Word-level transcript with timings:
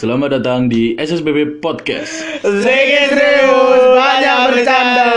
Selamat 0.00 0.40
datang 0.40 0.64
di 0.64 0.96
SSBB 0.96 1.60
Podcast. 1.60 2.24
Sedikit 2.40 3.12
serius, 3.12 3.84
banyak 3.92 4.36
bercanda. 4.48 5.12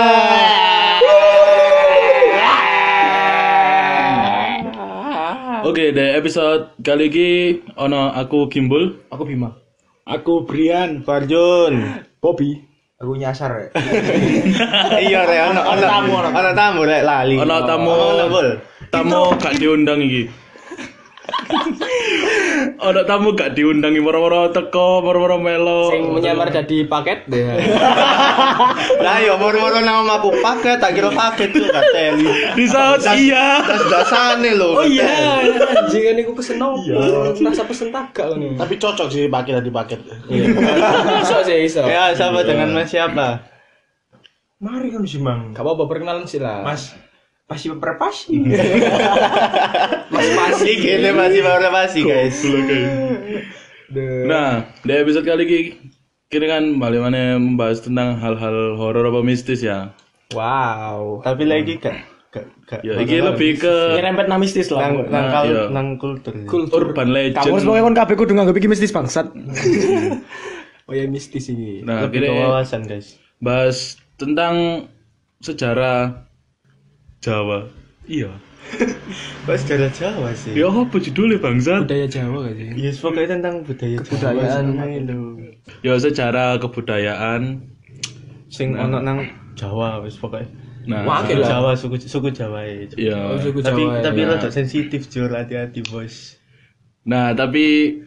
Oke, 5.63 5.95
di 5.95 6.03
episode 6.19 6.75
kali 6.83 7.07
ini 7.07 7.27
ono 7.79 8.11
aku 8.11 8.51
Gimbul. 8.51 9.07
Aku 9.07 9.23
Bima. 9.23 9.55
Aku 10.03 10.43
Brian, 10.43 10.99
Farjun. 11.07 12.03
Bobby. 12.19 12.59
Aku 12.99 13.15
nyasar 13.15 13.55
ya. 13.55 13.67
iya 15.07 15.23
re 15.23 15.47
ono 15.47 15.63
ono 15.63 15.79
tamu 15.79 16.11
ono 16.19 16.51
tamu 16.51 16.83
rek 16.83 17.07
lali. 17.07 17.39
Ono 17.39 17.55
tamu. 17.63 17.87
Ono 17.87 18.25
bol. 18.27 18.47
Tamu 18.91 19.31
gak 19.39 19.55
diundang 19.63 20.03
iki. 20.03 20.27
ono 22.83 23.01
tamu 23.07 23.31
gak 23.31 23.55
diundang 23.55 23.95
iki 23.95 24.03
moro-moro 24.03 24.51
teko, 24.51 24.99
moro-moro 24.99 25.39
melo. 25.39 25.87
Sing 25.87 26.11
menyamar 26.11 26.51
jadi 26.51 26.83
paket 26.83 27.25
deh. 27.31 27.63
Lah 28.99 29.17
yo 29.23 29.39
moro-moro 29.39 29.79
nama 29.79 30.19
aku 30.19 30.35
paket, 30.43 30.83
tak 30.83 30.99
kira 30.99 31.09
paket 31.15 31.55
tuh 31.55 31.71
kateli. 31.71 32.27
Di 32.59 32.65
saat 32.67 32.99
iya. 33.15 33.63
Das 33.63 33.87
dasane 33.87 34.51
lho. 34.53 34.75
Oh 34.77 34.85
iya, 34.85 35.39
anjing 35.79 36.03
ini 36.13 36.27
aku 36.27 36.35
pesen 36.37 36.59
nopo? 36.59 36.83
Rasa 37.39 37.63
pesen 37.63 37.89
tagak 37.89 38.35
ini. 38.35 38.59
Tapi 38.59 38.75
cocok 38.75 39.07
sih 39.07 39.31
paket 39.31 39.63
tadi 39.63 39.71
paket. 39.71 39.99
Iso 41.23 41.37
sih 41.47 41.63
iso. 41.63 41.87
Ya, 41.87 42.11
sama 42.13 42.43
dengan 42.43 42.75
Mas 42.75 42.91
siapa? 42.91 43.47
Mari 44.63 44.91
kan 44.91 45.03
sih 45.03 45.19
Mang. 45.19 45.51
Gak 45.51 45.63
apa-apa 45.63 45.83
perkenalan 45.91 46.23
sih 46.23 46.39
lah. 46.39 46.63
Mas 46.63 46.95
pasti 47.45 47.67
berpasi. 47.69 48.33
Mas 50.09 50.27
pasti. 50.33 50.69
Iki 50.73 50.89
ini 50.97 51.11
masih 51.11 51.41
baru 51.41 51.67
masih 51.69 52.01
guys. 52.03 52.37
Nah, 54.25 54.49
di 54.81 54.91
episode 54.91 55.21
kali 55.23 55.43
ini 55.43 55.59
kita 56.27 56.49
kan 56.49 56.63
balik 56.75 56.99
mana 56.99 57.37
membahas 57.37 57.79
tentang 57.79 58.17
hal-hal 58.17 58.73
horor 58.73 59.05
apa 59.05 59.21
mistis 59.21 59.61
ya. 59.61 59.93
Wow. 60.33 61.21
Tapi 61.21 61.45
lagi 61.45 61.77
gak 61.77 62.01
gak. 62.65 62.81
Ya, 62.81 62.97
ini 62.97 63.21
lebih 63.21 63.61
ke 63.61 63.73
Nyerempet 63.93 64.25
nang 64.25 64.41
mistis 64.41 64.73
lah. 64.73 64.89
nang 64.89 65.05
nang 65.05 65.25
Nah, 65.29 65.43
iya. 65.45 65.63
nang 65.69 65.87
kultur. 66.01 66.33
urban 66.73 67.13
legend. 67.13 67.37
Kamu 67.37 67.53
harus 67.53 67.65
pokoknya 67.69 67.85
kon 67.85 67.93
kabeh 67.95 68.15
kudu 68.17 68.31
nganggep 68.33 68.57
iki 68.57 68.69
mistis 68.69 68.89
bangsat. 68.89 69.29
Oh 70.83 70.91
ya 70.91 71.07
mistis 71.07 71.47
ini. 71.47 71.79
Nah, 71.79 72.03
Lebih 72.03 72.27
ke 72.27 72.31
wawasan 72.33 72.83
guys. 72.83 73.15
bahas 73.39 73.95
tentang 74.19 74.83
sejarah 75.39 76.27
Jawa. 77.23 77.71
Iya. 78.03 78.35
Kok 79.47 79.55
sejarah 79.55 79.91
Jawa 79.95 80.35
sih? 80.35 80.51
Ya 80.59 80.67
apa 80.67 80.95
judulnya 80.99 81.39
bangsat? 81.39 81.87
Budaya 81.87 82.07
Jawa 82.11 82.37
gak 82.51 82.55
sih? 82.59 82.67
Ya 82.75 82.91
pokoknya 82.91 83.27
tentang 83.39 83.55
budaya 83.63 83.97
Jawa. 84.03 84.11
Kebudayaan. 84.11 84.65
lho. 85.07 85.19
Ya 85.83 85.93
secara 85.99 86.43
kebudayaan. 86.59 87.41
Sing 88.51 88.75
ono 88.75 88.99
nang 88.99 89.23
Jawa 89.55 90.03
wis 90.03 90.19
pokoknya. 90.19 90.51
Nah, 90.83 91.07
Wakil 91.07 91.39
lah. 91.39 91.47
Jawa 91.47 91.71
suku 91.79 91.95
suku 91.95 92.35
Jawa 92.35 92.67
ya. 92.67 92.83
ya. 92.99 93.19
Oh, 93.31 93.39
suku 93.39 93.63
tapi 93.63 93.87
Jawa. 93.87 94.03
tapi 94.03 94.19
ya. 94.27 94.35
rada 94.35 94.49
sensitif 94.51 95.07
jur 95.07 95.31
hati-hati 95.31 95.79
bos. 95.87 96.35
Nah, 97.07 97.31
tapi 97.31 97.99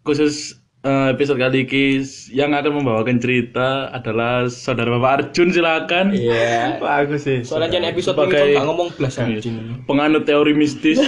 khusus 0.00 0.56
eh, 0.86 1.06
episode 1.10 1.42
kali 1.42 1.66
ini 1.66 2.06
yang 2.30 2.54
akan 2.54 2.78
membawakan 2.78 3.18
cerita 3.18 3.90
adalah 3.90 4.46
saudara 4.46 4.94
Bapak 4.94 5.34
Arjun 5.34 5.50
silakan. 5.50 6.14
Iya. 6.14 6.78
Bagus 6.78 7.26
sih. 7.26 7.42
Soalnya 7.42 7.74
jangan 7.74 7.88
episode 7.90 8.14
Sebagai- 8.14 8.46
ini 8.46 8.56
gak 8.56 8.66
ngomong 8.70 8.88
belas 8.94 9.14
anjing. 9.18 9.56
Penganut 9.90 10.22
teori 10.22 10.54
mistis. 10.54 11.02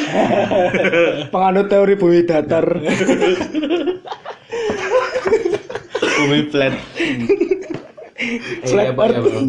Penganut 1.35 1.71
teori 1.71 1.95
bumi 1.95 2.27
datar. 2.27 2.67
Bumi 6.19 6.41
flat. 6.51 6.75
Iya, 8.67 8.91
Pak, 8.99 9.07
ya, 9.15 9.21
Bro. 9.23 9.41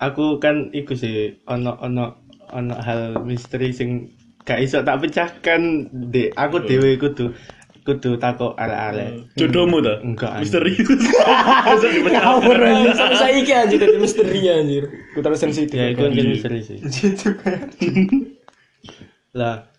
Aku 0.00 0.24
kan 0.38 0.70
iku 0.72 0.94
sih 0.94 1.36
ono 1.44 1.76
ono 1.82 2.16
ono 2.54 2.74
hal 2.78 3.20
misteri 3.26 3.74
sing 3.74 4.14
gak 4.48 4.64
iso 4.64 4.80
tak 4.80 5.04
pecahkan 5.04 5.92
dek 5.92 6.32
aku 6.34 6.64
dhewe 6.64 6.96
kudu 6.96 7.36
kudu 7.82 8.20
takok 8.20 8.54
arek-arek. 8.56 9.34
Jodohmu 9.36 9.80
ta? 9.80 9.94
Enggak. 10.04 10.44
Misterius. 10.44 10.86
Ngawur. 12.10 12.58
Sampai 12.94 13.16
saiki 13.16 13.52
anjir 13.52 13.78
dari 13.80 13.98
misteri 13.98 14.40
anjir. 14.46 14.84
Ku 15.12 15.18
terus 15.24 15.40
sensitif. 15.40 15.76
Ya 15.76 15.92
itu 15.92 16.04
kan 16.04 16.12
misteri 16.12 16.60
sih. 16.62 16.78
lah 19.38 19.70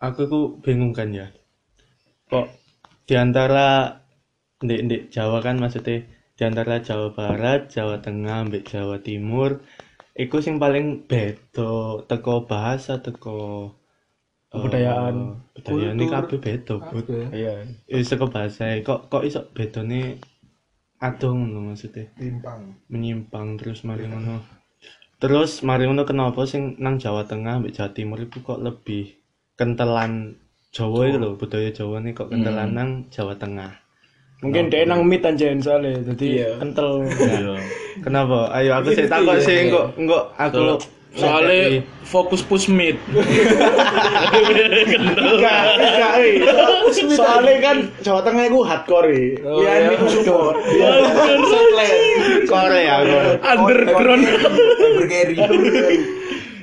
aku 0.00 0.22
ku 0.28 0.40
bingung 0.64 0.96
kan 0.96 1.12
ya. 1.12 1.28
Kok 2.28 2.48
di 3.06 3.14
antara 3.14 4.00
ndek 4.60 4.80
ndek 4.88 5.02
Jawa 5.12 5.44
kan 5.44 5.60
maksudnya 5.60 6.04
di 6.36 6.42
antara 6.44 6.84
Jawa 6.84 7.16
Barat, 7.16 7.72
Jawa 7.72 8.04
Tengah, 8.04 8.52
mbek 8.52 8.68
Jawa 8.68 9.00
Timur, 9.00 9.64
iku 10.12 10.44
sing 10.44 10.60
paling 10.60 11.08
beda 11.08 12.04
teko 12.04 12.44
bahasa 12.44 13.00
teko 13.00 13.72
Kebudayaan. 14.52 15.16
budayane 15.56 16.04
kabeh 16.06 16.38
beda 16.38 16.74
Bud. 16.78 17.06
Iya. 17.34 17.66
Wis 17.90 18.06
teko 18.06 18.30
bahasa 18.30 18.78
kok 18.84 19.10
kok 19.10 19.26
iso 19.26 19.42
bedone 19.50 20.20
adoh 20.96 21.32
ngono 21.36 21.72
maksudnya 21.72 22.08
Timpang. 22.16 22.72
menyimpang 22.88 23.60
terus 23.60 23.84
mari 23.84 24.08
ngono 24.08 24.40
terus 25.20 25.60
mari 25.60 25.84
ngono 25.84 26.08
kenapa 26.08 26.46
sing 26.48 26.76
nang 26.80 26.96
Jawa 26.96 27.28
Tengah 27.28 27.60
mbek 27.60 27.74
Jawa 27.76 27.90
Timur 27.92 28.16
itu 28.16 28.40
kok 28.40 28.62
lebih 28.62 29.12
kentelan 29.56 30.40
Jawa 30.72 31.08
itu 31.08 31.18
lho 31.20 31.36
budaya 31.36 31.68
Jawa 31.68 32.00
nih 32.00 32.16
kok 32.16 32.32
kentelan 32.32 32.70
nang 32.72 32.90
Jawa 33.12 33.36
Tengah 33.36 33.72
Mungkin 34.44 34.68
dia 34.68 34.84
nang 34.84 35.00
mit 35.00 35.24
anjen 35.24 35.56
soalnya. 35.64 35.96
Jadi 36.12 36.44
Iya. 36.44 36.60
kental. 36.60 37.08
Iya. 37.08 37.56
kenapa 38.04 38.52
ayo 38.52 38.76
aku 38.76 38.92
sih 38.92 39.08
takut 39.08 39.40
sih 39.40 39.72
kok 39.72 39.96
enggak 39.96 40.28
aku 40.36 40.76
Soalnya 41.16 41.80
fokus 42.04 42.44
pusmit. 42.44 43.00
Enggak, 45.16 45.56
enggak. 45.80 46.12
Soalnya 47.16 47.54
kan 47.64 47.76
Jawa 48.04 48.20
Tengah 48.20 48.44
itu 48.46 48.60
hardcore. 48.60 49.40
Oh, 49.42 49.64
Iya, 49.64 49.72
iya. 49.72 49.88
ini 49.90 49.96
ku 49.96 50.06
support. 50.12 50.56
Korea 52.46 52.94
aku 53.00 53.16
Underground. 53.42 54.24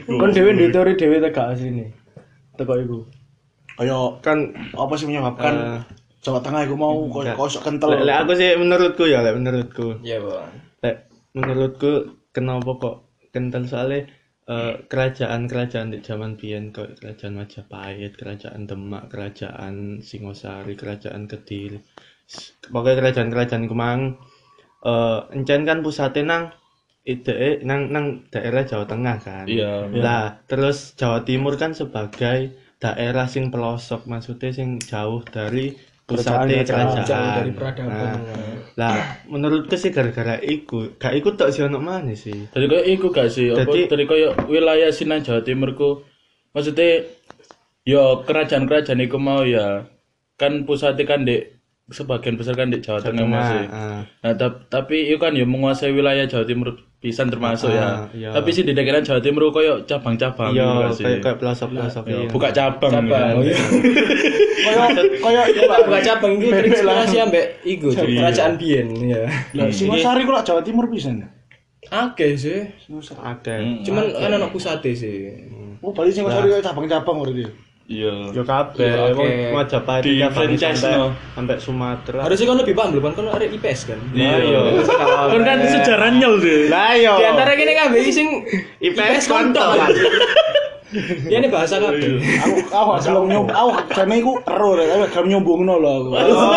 Kon 0.03 0.29
dhewe 0.31 0.51
duwe 0.53 0.69
teori 0.69 0.93
dhewe 0.99 1.17
tegak 1.17 1.57
asline. 1.57 1.89
Teko 2.53 2.73
iku. 2.77 2.99
kayak 3.73 4.21
kan 4.21 4.53
apa 4.77 4.93
sih 4.93 5.09
menyebabkan 5.09 5.53
eh, 5.57 5.79
Jawa 6.21 6.45
Tengah 6.45 6.61
itu 6.69 6.77
mau 6.77 6.93
kok 7.09 7.57
kental 7.57 7.97
lek 7.97 8.05
aku 8.21 8.37
sih 8.37 8.53
menurutku 8.53 9.09
ya 9.09 9.25
lek 9.25 9.33
menurutku 9.33 9.97
Iya, 10.05 10.21
Bang. 10.21 10.53
Lek, 10.85 11.09
menurutku 11.33 12.13
kenapa 12.29 12.69
kok 12.77 12.95
kental 13.33 13.65
soalnya 13.65 14.05
kerajaan-kerajaan 14.91 15.95
di 15.95 15.99
zaman 16.03 16.35
biyen 16.35 16.75
kok 16.75 16.99
kerajaan 16.99 17.39
Majapahit, 17.39 18.19
kerajaan 18.19 18.67
Demak, 18.67 19.07
kerajaan 19.07 20.03
Singosari, 20.03 20.75
kerajaan 20.75 21.31
Kediri. 21.31 21.79
Pokoknya 22.67 22.99
kerajaan-kerajaan 22.99 23.65
Kemang 23.71 24.01
eh 24.83 25.19
encen 25.31 25.63
kan 25.63 25.79
pusatnya 25.79 26.23
nang 26.27 26.43
ide 27.07 27.63
nang 27.63 27.87
nang 27.87 28.27
daerah 28.27 28.67
Jawa 28.67 28.83
Tengah 28.83 29.17
kan. 29.23 29.45
Iya. 29.47 29.87
Lah, 29.95 30.43
terus 30.43 30.95
Jawa 30.99 31.23
Timur 31.23 31.55
kan 31.55 31.71
sebagai 31.71 32.51
daerah 32.83 33.31
sing 33.31 33.47
pelosok 33.47 34.11
maksudnya 34.11 34.51
sing 34.51 34.75
jauh 34.83 35.23
dari 35.23 35.71
pusatnya 36.15 36.55
Kerajaan, 36.59 36.85
kerajaan. 36.87 37.03
Jauh 37.03 37.29
dari 37.33 37.51
peradaban. 37.51 37.89
Nah, 37.93 38.15
lah 38.73 38.95
menurutku 39.25 39.73
sih 39.73 39.89
gara-gara 39.89 40.37
iku 40.39 40.93
gak 40.95 41.13
iku 41.13 41.33
tok 41.33 41.49
sih 41.49 41.61
ono 41.61 41.77
mana 41.77 42.13
sih 42.13 42.47
Tadi 42.47 42.65
kayak 42.65 42.85
iku 42.87 43.07
gak 43.09 43.29
sih? 43.29 43.47
Apa 43.47 43.63
Jadi- 43.63 43.85
tadi 43.87 44.03
kayak 44.03 44.45
wilayah 44.45 44.89
Sinan 44.89 45.21
Jawa 45.21 45.41
Timur 45.41 45.73
ku 45.73 46.01
maksudnya 46.49 47.05
yo 47.83 48.23
kerajaan-kerajaan 48.23 49.01
iku 49.01 49.17
mau 49.17 49.43
ya 49.43 49.85
kan 50.35 50.63
pusatnya 50.63 51.03
kan 51.03 51.21
di 51.21 51.37
sebagian 51.85 52.33
besar 52.33 52.55
kan 52.55 52.69
di 52.69 52.79
Jawa 52.79 52.99
Tengah 52.99 53.25
masih. 53.25 53.61
ah. 53.67 54.01
Nah, 54.19 54.33
tap- 54.33 54.65
tapi 54.67 55.05
itu 55.05 55.17
kan 55.17 55.31
ya 55.31 55.43
menguasai 55.43 55.91
wilayah 55.91 56.23
Jawa 56.23 56.43
Timur 56.43 56.73
pisan 57.03 57.27
termasuk 57.27 57.67
Ah, 57.69 58.07
ya. 58.07 58.15
iya. 58.15 58.29
Tapi 58.31 58.49
sih 58.49 58.63
di 58.63 58.71
daerah 58.71 58.97
Jawa 58.97 59.19
Timur 59.19 59.51
koyo 59.51 59.83
cabang-cabang 59.83 60.49
iya 60.49 60.63
juga 60.63 60.87
sih. 60.89 61.03
kayak 61.03 61.19
kayak 61.19 61.37
pelosok 61.37 61.67
pelosok 61.69 62.03
Ya, 62.05 62.15
iya 62.15 62.27
buka 62.27 62.49
cabang. 62.49 62.91
Cabang. 62.93 63.35
gitu. 63.43 63.59
Kayak 64.63 64.95
Iya, 65.45 65.61
Pak, 65.65 65.79
buka 65.83 65.99
cabang 66.01 66.31
itu 66.37 66.47
terinspirasi 66.47 67.15
ambek 67.19 67.45
iku 67.61 67.87
kerajaan 67.91 68.53
biyen 68.55 68.87
ya. 69.03 69.27
lah 69.53 69.67
Singosari 69.67 70.23
kok 70.23 70.41
Jawa 70.41 70.61
Timur 70.61 70.87
pisan 70.87 71.27
Oke 71.83 72.33
sih. 72.33 72.63
ada 73.19 73.59
Cuman 73.83 74.03
kan 74.09 74.31
ana 74.31 74.47
pusate 74.47 74.95
sih. 74.95 75.35
oh 75.77 75.91
balik 75.91 76.15
Singosari 76.15 76.47
kayak 76.49 76.63
cabang-cabang 76.63 77.15
berarti 77.19 77.43
Iya. 77.93 78.13
yo 78.33 78.43
kabeh 78.43 78.89
Iya, 78.89 79.13
mau 79.13 79.61
Majapahit 79.61 80.03
franchise, 80.33 80.81
sampai 80.81 80.97
no. 80.97 81.07
sampai 81.37 81.55
Sumatera 81.61 82.19
Harusnya 82.25 82.45
kan 82.49 82.57
lebih 82.57 82.73
paham 82.73 82.89
belum 82.97 83.13
kan 83.13 83.25
ada 83.29 83.45
IPS 83.45 83.79
kan. 83.93 83.99
Iya 84.11 84.59
Kan 85.33 85.41
kan 85.45 85.57
sejarahnya 85.61 86.29
sih. 86.41 86.59
lah 86.73 86.91
yo 86.97 87.13
Di 87.21 87.25
antara 87.29 87.51
gini 87.53 87.73
kan 87.77 87.93
sing 88.09 88.27
IPS 88.81 89.29
kontok 89.29 89.61
kontol 89.77 89.77
anjir. 89.77 90.09
Ya 91.25 91.41
ini 91.41 91.49
bahasa 91.49 91.81
kabeh. 91.81 92.21
Aku 92.21 92.69
aku 92.69 92.89
gak 92.93 93.01
gelem 93.09 93.25
nyoba, 93.25 93.53
aku 93.57 93.71
jane 93.97 94.13
iku 94.21 94.37
ero 94.45 94.77
rek, 94.77 94.87
aku 94.93 95.03
gak 95.09 95.25
nyombongno 95.25 95.81
lho 95.81 95.89
aku. 95.89 96.09
Oh. 96.13 96.53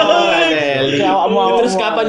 Ya, 0.93 1.09
awakmu. 1.17 1.65
Terus 1.65 1.75
kapan 1.81 2.05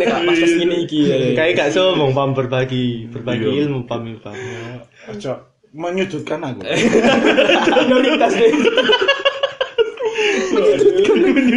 nek 0.00 0.06
gak 0.08 0.22
pas 0.24 0.36
pas 0.40 0.52
ngene 0.56 0.76
iki. 0.88 1.00
ya. 1.04 1.16
Kayak 1.36 1.52
gak 1.60 1.70
sombong 1.76 2.16
pam 2.16 2.32
berbagi, 2.32 3.12
berbagi 3.12 3.44
Iya. 3.44 3.68
ilmu 3.68 3.84
pam 3.84 4.08
pam. 4.24 4.32
Ojo 5.12 5.55
menyudutkan 5.76 6.40
aku. 6.40 6.64
Prioritas 7.68 8.32
deh. 8.32 8.52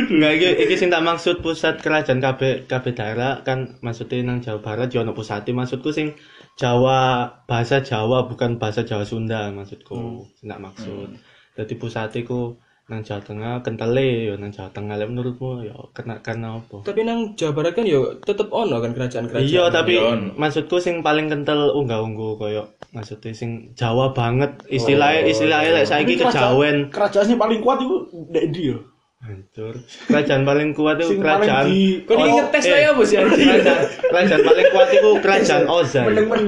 Enggak 0.10 0.33
iki 0.36 0.50
iki 0.68 0.75
sing 0.75 0.89
tak 0.92 1.06
maksud 1.06 1.39
pusat 1.39 1.80
kerajaan 1.80 2.19
KB 2.19 2.68
KB 2.68 2.86
daerah 2.92 3.39
kan 3.48 3.80
maksudnya 3.80 4.25
nang 4.27 4.44
Jawa 4.44 4.60
Barat 4.60 4.92
yo 4.92 5.06
ono 5.06 5.16
pusate 5.16 5.56
maksudku 5.56 5.95
sing 5.95 6.19
Jawa 6.60 7.31
bahasa 7.48 7.80
Jawa 7.80 8.27
bukan 8.27 8.60
bahasa 8.60 8.83
Jawa 8.83 9.07
Sunda 9.07 9.48
maksudku 9.56 10.27
sing 10.36 10.51
tak 10.51 10.60
maksud. 10.60 11.16
Dadi 11.56 11.74
pusate 11.80 12.27
ku 12.27 12.60
nang 12.90 13.06
Jawa 13.06 13.22
Tengah 13.22 13.54
kentele 13.62 14.26
yo 14.26 14.34
nang 14.36 14.50
Jawa 14.50 14.70
Tengah 14.70 14.98
lek 14.98 15.08
menurutmu 15.08 15.62
yo 15.62 15.94
kena 15.94 16.18
karena 16.20 16.58
apa? 16.58 16.82
Tapi 16.82 17.06
nang 17.06 17.38
Jawa 17.38 17.54
Barat 17.54 17.74
kan 17.74 17.86
yo 17.86 18.18
tetep 18.20 18.50
ono 18.50 18.82
kan 18.82 18.92
kerajaan-kerajaan. 18.92 19.46
Iya, 19.46 19.70
tapi 19.70 19.94
Iya. 19.96 20.34
maksudku 20.34 20.78
sing 20.78 21.00
paling 21.00 21.30
kental 21.30 21.70
unggah-ungguh 21.72 22.36
koyo 22.36 22.66
maksudnya 22.90 23.30
sing 23.32 23.72
Jawa 23.74 24.12
banget 24.12 24.50
istilahnya 24.68 25.22
istilahnya 25.24 25.72
lek 25.78 25.86
saiki 25.86 26.18
kejawen 26.18 26.90
Kerajaan 26.90 27.26
sing 27.26 27.38
paling 27.38 27.62
kuat 27.62 27.78
iku 27.80 28.04
ndek 28.34 28.50
ndi 28.50 28.74
yo? 28.74 28.78
Hancur. 29.19 29.75
Kerajaan 30.07 30.42
paling 30.48 30.69
kuat 30.71 30.95
itu 31.04 31.12
Sing 31.12 31.19
kerajaan 31.19 31.66
di 31.68 32.07
Kok 32.07 32.16
ini 32.16 32.30
ngetes 32.39 32.63
eh. 32.63 32.71
lah 32.71 32.80
ya 32.80 32.92
bos 32.95 33.12
ya? 33.12 33.21
kerajaan, 33.27 33.83
kerajaan 34.00 34.42
paling 34.48 34.68
kuat 34.71 34.89
itu 34.95 35.10
kerajaan 35.19 35.63
Ozai. 35.75 36.06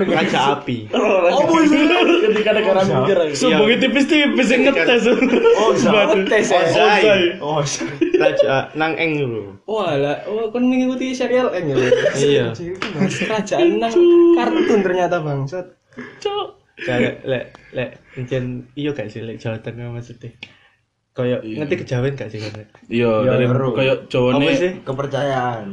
Raja 0.08 0.40
api. 0.56 0.78
Oh, 0.96 1.52
ketika 2.32 2.52
negara 2.56 2.82
mikir 2.88 3.18
aja. 3.20 3.36
Sumbungnya 3.36 3.78
tipis-tipis 3.84 4.48
yang 4.56 4.62
ngetes. 4.72 5.04
Oh, 5.60 5.70
Ngetes 5.76 6.48
ya. 6.48 6.60
Ozai. 6.64 7.22
Oh, 7.44 7.60
raja 8.22 8.70
nang 8.78 8.94
eng 9.02 9.18
dulu 9.18 9.58
Walah, 9.66 10.22
oh 10.30 10.48
kan 10.54 10.62
mengikuti 10.62 11.12
serial 11.12 11.52
N 11.52 11.76
ya. 11.76 11.76
Iya. 12.22 12.46
Kerajaan 13.28 13.84
nang 13.84 13.96
kartun 14.40 14.80
ternyata 14.80 15.20
bangsat. 15.20 15.66
kayak 16.82 17.22
lek 17.28 17.54
lek 17.78 18.00
encen 18.18 18.66
iya 18.74 18.90
gak 18.96 19.12
sih 19.12 19.22
lek 19.22 19.38
Jawa 19.38 19.60
Tengah 19.62 19.94
maksudnya 19.94 20.34
kayak 21.12 21.40
ngerti 21.42 21.76
kejawen 21.78 22.14
gak 22.14 22.28
sih 22.28 22.40
kan 22.40 22.64
Iya, 22.88 23.12
dari 23.26 23.44
ngeru. 23.44 23.70
kayak 23.74 24.08
Jawa 24.08 24.30
apa 24.32 24.40
nih. 24.42 24.56
sih 24.56 24.72
kepercayaan. 24.82 25.68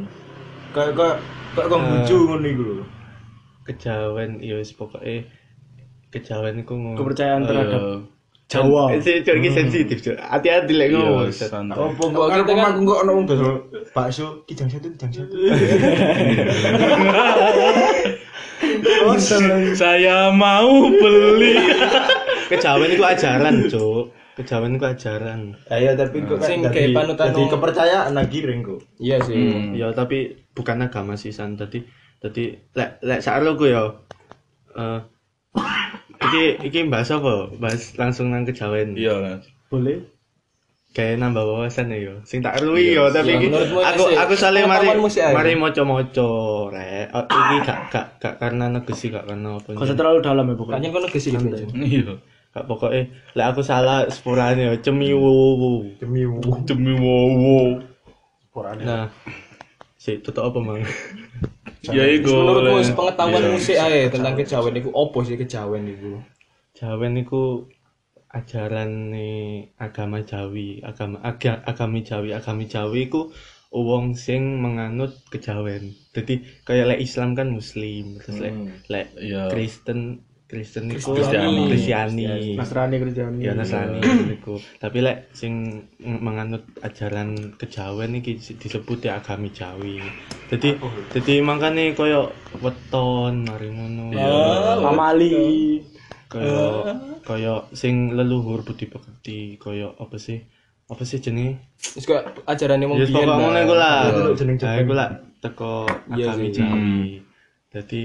Kayak 0.68 0.92
kayak 0.92 1.16
kayak 1.54 1.68
konghucu 1.68 2.16
ngono 2.24 2.46
iku 2.46 2.62
lho. 2.64 2.84
kejawen 3.64 4.30
iya 4.38 4.56
wis 4.56 4.72
pokoke 4.72 5.28
kejawen 6.08 6.58
iku 6.58 6.72
ngono 6.72 6.96
Kepercayaan 6.96 7.42
terhadap 7.44 7.80
Iya. 7.80 8.16
Jawa. 8.48 8.88
Eh, 8.90 8.98
sih 8.98 9.20
cok 9.20 9.36
iki 9.36 9.50
sensitif 9.52 9.98
cok 10.00 10.16
hati-hati 10.16 10.72
lek 10.72 10.88
Iya, 10.88 10.98
ngomong. 10.98 11.28
Apa 11.68 12.02
kok 12.02 12.26
kan- 12.26 12.48
kan 12.48 12.80
kok 12.80 12.98
ono 12.98 13.10
wong 13.12 13.24
dodol 13.24 13.60
bakso 13.90 14.40
kijang 14.42 14.66
satu 14.66 14.88
kijang 14.90 15.12
satu. 15.14 15.36
Saya 19.74 20.30
mau 20.30 20.88
beli. 20.90 21.54
kejawen 22.48 22.90
iku 22.90 23.04
ajaran 23.04 23.68
cok 23.68 24.04
kejawen 24.38 24.72
iku 24.72 24.86
ajaran 24.86 25.58
Ayo 25.66 25.92
tapi 25.92 26.22
kok 26.22 26.38
Sing 26.40 26.62
kan 26.62 26.70
kayak 26.70 26.94
panutan 26.94 27.26
dadi 27.28 27.40
wong- 27.40 27.52
kepercayaan 27.52 28.12
lagi 28.14 28.38
kok. 28.40 28.80
Iya 28.96 29.16
sih. 29.20 29.34
Hmm. 29.34 29.74
ya 29.74 29.90
tapi 29.90 30.18
bukan 30.50 30.78
agama 30.80 31.14
sih 31.14 31.28
san 31.28 31.54
tadi 31.54 31.82
tadi 32.16 32.54
lek 32.72 32.98
lek 33.00 33.18
sakro 33.18 33.54
ku 33.54 33.66
ya 33.66 33.82
eh 34.72 35.00
iki 36.20 36.42
iki 36.62 36.80
bahas 36.84 37.10
apa 37.10 37.50
bahas 37.54 37.94
langsung 37.94 38.28
nang 38.28 38.42
kejawen 38.42 38.94
Iya, 38.94 39.14
Mas. 39.16 39.46
boleh 39.68 40.02
kayak 40.88 41.20
nambah 41.20 41.44
wawasan 41.44 41.90
ya 41.90 41.98
yo 42.00 42.14
sing 42.22 42.40
tak 42.40 42.58
erui 42.58 42.90
yo 42.90 43.06
tapi 43.08 43.36
Iya, 43.36 43.38
iki 43.38 43.48
aku 43.76 44.02
aku 44.08 44.32
soalnya 44.34 44.66
mari 44.66 44.88
mari 45.30 45.52
moco-moco 45.54 46.30
rek 46.68 47.06
Oh, 47.10 47.22
iki 47.22 47.56
gak 47.62 47.78
gak 47.88 48.06
gak 48.18 48.34
karena 48.36 48.66
negesi 48.68 49.08
gak 49.08 49.24
karena 49.24 49.54
apa 49.54 49.68
Gak 49.70 49.84
usah 49.84 49.94
terlalu 49.94 50.18
dalam 50.20 50.44
ya 50.44 50.54
pokoknya. 50.54 50.74
Kayaknya 50.74 50.90
kono 50.90 51.06
gesi 51.08 51.28
gitu. 51.30 51.56
Iya. 51.72 52.12
Gak 52.52 52.64
pokoknya 52.64 53.02
lek 53.36 53.46
aku 53.52 53.60
salah 53.60 54.08
sepurane 54.08 54.72
yo 54.72 54.74
cemiwu 54.80 55.36
Demi 56.00 56.24
Demi 56.64 56.92
wow. 56.96 57.78
nah 58.82 59.06
si 59.94 60.18
tutup 60.24 60.50
apa 60.50 60.58
mang 60.58 60.82
Ya 61.86 62.04
iku. 62.10 62.34
Menurutmu 62.34 62.82
Iya. 62.82 62.92
pengetahuan 62.92 63.44
musik 63.54 63.76
aja 63.78 64.10
tentang 64.10 64.34
kejawen 64.34 64.74
itu 64.76 64.90
opo 64.90 65.22
sih 65.22 65.38
kejawen 65.38 65.86
itu? 65.86 66.18
Jawen 66.74 67.14
niku 67.14 67.70
ajaran 68.28 69.14
nih 69.14 69.72
agama 69.80 70.20
Jawi, 70.20 70.82
agama 70.84 71.22
aga, 71.24 71.64
agami 71.64 72.04
Jawi, 72.04 72.34
agami 72.34 72.68
Jawi 72.68 73.08
iku 73.08 73.32
wong 73.72 74.18
sing 74.18 74.58
menganut 74.60 75.16
kejawen. 75.32 75.94
Jadi 76.12 76.44
kayak 76.66 76.98
lek 76.98 77.00
Islam 77.00 77.32
kan 77.38 77.48
Muslim, 77.54 78.20
terus 78.20 78.38
lek 78.42 78.54
lek 78.90 79.06
Iya. 79.16 79.48
Kristen 79.48 80.27
Kristen 80.48 80.88
niku 80.88 81.12
Kristiani. 81.12 81.68
Kristiani. 81.68 82.24
Nasrani 82.56 82.96
Kristiani. 82.96 83.44
Ya 83.44 83.52
Nasrani 83.52 84.00
niku. 84.32 84.56
Tapi 84.80 85.04
lek 85.04 85.28
sing 85.36 85.84
menganut 86.00 86.64
ajaran 86.80 87.52
kejawen 87.60 88.16
iki 88.16 88.40
disebut 88.40 89.04
ya 89.04 89.20
agami 89.20 89.52
Jawi. 89.52 90.00
Jadi 90.48 90.80
jadi 91.12 91.44
makane 91.44 91.92
koyo 91.92 92.32
weton 92.64 93.44
mari 93.44 93.68
ngono. 93.68 94.08
Pamali. 94.80 95.36
kaya 96.28 96.92
kaya 97.24 97.64
sing 97.72 98.12
leluhur 98.12 98.60
budi 98.60 98.84
pekerti 98.84 99.56
kaya 99.56 99.96
apa 99.96 100.20
sih 100.20 100.44
apa 100.92 101.00
sih 101.00 101.24
jenenge 101.24 101.56
Terus 101.80 102.04
kok 102.04 102.44
ajarannya 102.44 102.84
mau 102.84 103.00
ya 103.00 103.08
pokoknya 103.08 103.32
ngono 103.32 103.58
iku 103.64 103.74
lah 103.80 103.98
Dulu 104.12 104.30
jeneng 104.36 104.56
nah 104.60 104.76
iku 104.76 104.92
lah 104.92 105.08
teko 105.40 105.88
Iya 106.12 106.36
agami. 106.36 106.48
Jawi 106.52 107.08
jadi 107.72 108.00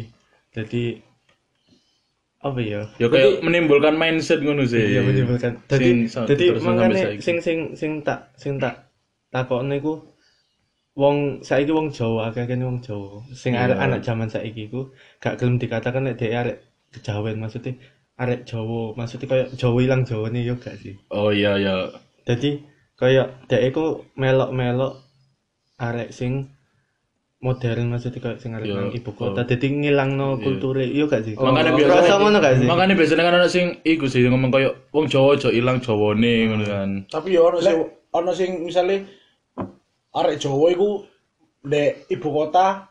jadi 0.56 0.84
apa 2.44 2.60
ya 2.60 2.82
Ya 3.00 3.08
kayak 3.08 3.40
menimbulkan 3.40 3.96
mindset 3.96 4.44
ngono 4.44 4.68
sih. 4.68 4.84
iya 4.84 5.00
menimbulkan 5.00 5.56
jadi 5.72 6.06
jadi 6.28 6.46
makanya 6.60 7.16
sing 7.24 7.40
sing 7.40 7.72
sing 7.80 8.04
tak 8.04 8.36
sing 8.36 8.60
tak 8.60 8.92
takokne 9.32 9.80
iku 9.80 10.04
wong 10.94 11.42
saiki 11.42 11.74
wong 11.74 11.90
Jawa 11.90 12.30
akeh 12.30 12.46
wong 12.62 12.84
Jawa 12.84 13.26
sing 13.34 13.58
arek 13.58 13.80
Iya. 13.80 13.84
anak 13.90 14.00
zaman 14.06 14.28
saiki 14.30 14.70
iku 14.70 14.94
gak 15.18 15.42
gelem 15.42 15.58
dikatakan 15.58 16.06
nek 16.06 16.22
dhek 16.22 16.34
arek 16.38 16.58
kejawen 16.94 17.42
maksudnya 17.42 17.74
arek 18.22 18.46
Jawa 18.46 18.94
maksudnya 18.94 19.26
kayak 19.26 19.48
Jawa 19.58 19.78
ilang 19.82 20.06
Jawa 20.06 20.30
nih 20.30 20.54
yo 20.54 20.56
gak 20.62 20.78
sih 20.78 20.94
Oh 21.10 21.34
iya 21.34 21.58
ya. 21.58 21.90
jadi 22.30 22.62
kayak 22.94 23.50
dhek 23.50 23.74
iku 23.74 24.06
melok-melok 24.14 25.02
arek 25.82 26.14
sing 26.14 26.53
modern 27.44 27.92
maksudnya 27.92 28.24
kayak 28.24 28.40
sing 28.40 28.56
arek 28.56 28.72
Yo, 28.72 28.80
nang 28.80 28.90
ibu 28.96 29.12
kota 29.12 29.44
dadi 29.44 29.68
ngilangno 29.68 30.40
kulture 30.40 30.88
iya 30.88 31.04
gak 31.12 31.28
sih? 31.28 31.36
Makanya 31.36 31.76
biasa 31.76 31.92
biasanya 31.92 32.16
ngono 32.24 32.38
gak 32.40 32.56
sih? 32.56 32.68
Makanya 32.72 32.94
biasanya 32.96 33.24
kan 33.28 33.46
sing 33.52 33.66
iku 33.84 34.06
sih 34.08 34.24
ngomong 34.24 34.50
kayak 34.50 34.74
wong 34.96 35.06
Jawa 35.12 35.36
aja 35.36 35.50
ilang 35.52 35.84
Jawane 35.84 36.34
ngono 36.48 36.64
kan. 36.64 36.90
Tapi 37.12 37.36
ya 37.36 37.44
ono 37.44 37.60
sing 37.60 37.76
ono 38.16 38.32
sing 38.32 38.50
misale 38.64 38.96
arek 40.16 40.40
Jawa 40.40 40.66
iku 40.72 40.90
ndek 41.68 42.08
ibu 42.08 42.28
kota 42.32 42.88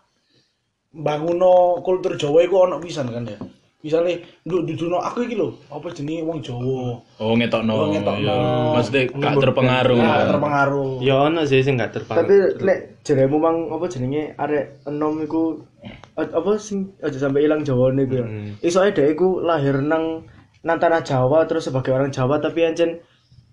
banguno 0.92 1.80
kultur 1.80 2.20
Jawa 2.20 2.44
iku 2.44 2.68
ono 2.68 2.76
pisan 2.76 3.08
kan 3.08 3.24
ya. 3.24 3.40
Misale 3.82 4.22
nduk 4.46 4.62
duduno 4.62 5.02
aku 5.02 5.26
iki 5.26 5.34
lho, 5.34 5.50
apa 5.66 5.90
jenenge 5.90 6.22
wong 6.22 6.38
Jawa. 6.38 7.02
Oh 7.18 7.34
ngetokno. 7.34 7.72
Oh, 7.74 7.86
ngetokno. 7.90 8.22
Iya. 8.22 8.36
Maksudnya 8.78 9.02
gak 9.10 9.34
terpengaruh. 9.42 9.98
Kan. 9.98 10.26
terpengaruh. 10.30 10.90
ya 11.02 11.14
ono 11.26 11.42
sih 11.42 11.58
sing 11.66 11.74
gak 11.74 11.90
terpengaruh 11.90 12.22
Tapi 12.22 12.34
lek 12.62 12.78
jaremu 13.02 13.36
mang 13.42 13.56
apa 13.74 13.84
jenenge 13.90 14.38
arek 14.38 14.86
enom 14.86 15.18
iku 15.26 15.58
a- 16.14 16.30
apa 16.30 16.50
sing 16.62 16.94
aja 17.02 17.18
sampai 17.18 17.42
ilang 17.42 17.66
Jawane 17.66 18.06
iku 18.06 18.22
ya. 18.22 18.26
Hmm. 18.30 18.54
Isoke 18.62 18.94
dhek 18.94 19.18
iku 19.18 19.42
lahir 19.42 19.82
nang 19.82 20.22
nang 20.62 20.78
tanah 20.78 21.02
Jawa 21.02 21.42
terus 21.50 21.66
sebagai 21.66 21.90
orang 21.90 22.14
Jawa 22.14 22.38
tapi 22.38 22.62
ancen 22.62 23.02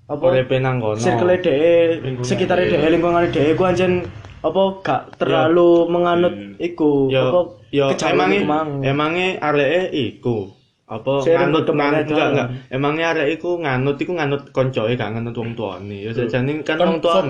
apa 0.06 0.26
Uripe 0.30 0.62
nang 0.62 0.78
kono 0.78 1.02
circle 1.02 1.42
dhek 1.42 2.22
sekitar 2.22 2.62
dhek 2.62 2.86
lingkungan 2.86 3.34
dhek 3.34 3.58
iku 3.58 3.66
ancen 3.66 4.06
apa 4.40 4.64
gak 4.80 5.02
terlalu 5.20 5.92
menganut 5.92 6.36
iku 6.64 7.12
yo. 7.12 7.24
apa 7.28 7.40
yo 7.76 7.86
kejawen 7.92 8.32
emange 8.40 8.88
emange 8.88 9.28
areke 9.40 9.84
iku? 9.92 10.60
Apa 10.90 11.22
nganut 11.22 11.70
nganut 11.70 12.10
enggak 12.10 12.28
enggak. 12.34 12.48
Emangnya 12.74 13.06
arek 13.14 13.38
iku 13.38 13.62
nganut 13.62 14.02
iku 14.02 14.12
nganut 14.18 14.50
koncoe 14.50 14.90
gak 14.98 15.14
nganut 15.14 15.38
wong 15.38 15.54
tuane. 15.54 16.02
Ya 16.02 16.12
sajane 16.18 16.66
kan 16.66 16.82
wong 16.82 16.98
tuane. 16.98 17.30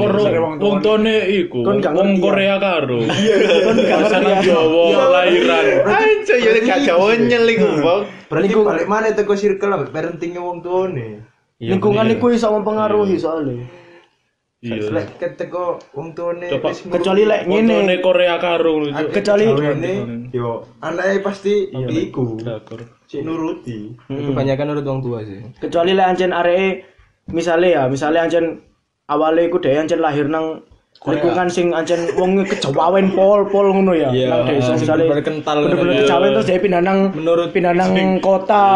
wong 0.64 0.80
tuane. 0.80 1.28
iku. 1.28 1.68
Wong 1.68 1.84
ya. 1.84 2.24
Korea 2.24 2.56
karo. 2.56 3.04
Kon 3.68 3.78
gak 3.84 4.00
ngerti 4.00 4.32
ya. 4.32 4.40
Jawa 4.48 5.06
lahiran. 5.12 5.66
Aja 5.92 6.36
ya 6.40 6.52
gak 6.64 6.80
Jawa 6.88 7.20
nyel 7.20 7.46
iku, 7.52 7.68
Bang. 7.84 8.02
Berarti 8.32 8.54
balik 8.56 8.88
mana 8.88 9.12
teko 9.12 9.36
circle 9.36 9.76
ambek 9.76 9.92
parentingnya 9.92 10.40
wong 10.40 10.64
tuane. 10.64 11.28
Iya, 11.60 11.76
lingkungan 11.76 12.08
iku 12.16 12.32
iso 12.32 12.48
mempengaruhi 12.56 13.20
soalnya. 13.20 13.79
Iya. 14.60 14.92
Lek 14.92 15.16
keteko 15.16 15.80
wong 15.96 16.12
tuane 16.12 16.52
Coba 16.52 16.76
wis 16.76 16.84
kecuali 16.84 17.24
lek 17.24 17.48
ngene 17.48 17.96
Korea 18.04 18.36
karo 18.38 18.84
lho. 18.84 18.92
kecuali 19.08 19.48
gaweane, 19.48 19.94
yo 20.36 20.68
anake 20.84 21.24
pasti 21.24 21.72
iku 21.72 22.36
drakor 22.36 22.84
sik 23.08 23.24
nuruti. 23.24 23.96
Kebanyakan 24.12 24.76
urut 24.76 24.84
wong 24.84 25.00
tua 25.00 25.24
sih. 25.24 25.40
kecuali 25.64 25.96
lek 25.96 26.12
ancen 26.12 26.36
areke 26.36 26.84
misale 27.32 27.72
ya 27.72 27.88
misale 27.88 28.20
ancen 28.20 28.60
awale 29.08 29.48
iku 29.48 29.64
dhek 29.64 29.80
ancen 29.80 30.04
lahir 30.04 30.28
nang 30.28 30.60
lingkungan 31.08 31.48
sing 31.48 31.72
ancen 31.72 32.12
wong 32.20 32.44
kejawen 32.44 33.16
pol-pol 33.16 33.72
ngono 33.72 33.96
ya. 33.96 34.12
Iya, 34.12 34.28
Nang 34.28 34.44
desa 34.44 34.76
sing 34.76 34.84
misale 34.84 35.08
kental 35.24 35.64
bener-bener 35.64 35.94
kan. 35.96 36.02
kejawen 36.04 36.30
terus 36.36 36.48
dhek 36.52 36.60
pindah 36.60 36.82
nang 36.84 37.00
Menurut 37.16 37.56
pindah 37.56 37.72
nang 37.72 37.96
kota. 38.20 38.68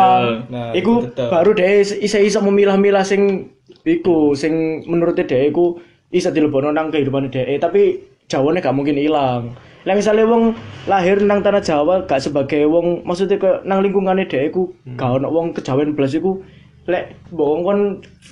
Nah, 0.48 0.72
iku 0.72 1.12
baru 1.12 1.52
dhek 1.52 2.00
iso-iso 2.00 2.40
memilah-milah 2.40 3.04
sing 3.04 3.52
iku 3.84 4.36
sing 4.36 4.84
menurut 4.88 5.16
dhek 5.16 5.52
iku 5.52 5.80
iso 6.12 6.32
dilebokno 6.32 6.72
nang 6.72 6.92
kehidupan 6.92 7.32
dhek 7.32 7.60
tapi 7.60 8.00
jawane 8.32 8.64
gak 8.64 8.76
mungkin 8.76 8.96
ilang. 8.98 9.52
Lah 9.84 10.00
misalnya 10.00 10.24
wong 10.24 10.56
lahir 10.88 11.20
nang 11.20 11.44
tanah 11.44 11.60
Jawa 11.60 12.08
gak 12.08 12.24
sebagai 12.24 12.64
wong 12.72 13.04
maksudnya 13.04 13.36
kayak 13.36 13.68
nang 13.68 13.84
lingkungane 13.84 14.24
dhek 14.26 14.52
iku 14.56 14.72
gak 14.96 15.20
ono 15.20 15.28
wong 15.28 15.52
kejawen 15.52 15.92
blas 15.92 16.16
iku 16.16 16.40
lek 16.84 17.16
mbok 17.32 17.64
kon 17.64 17.80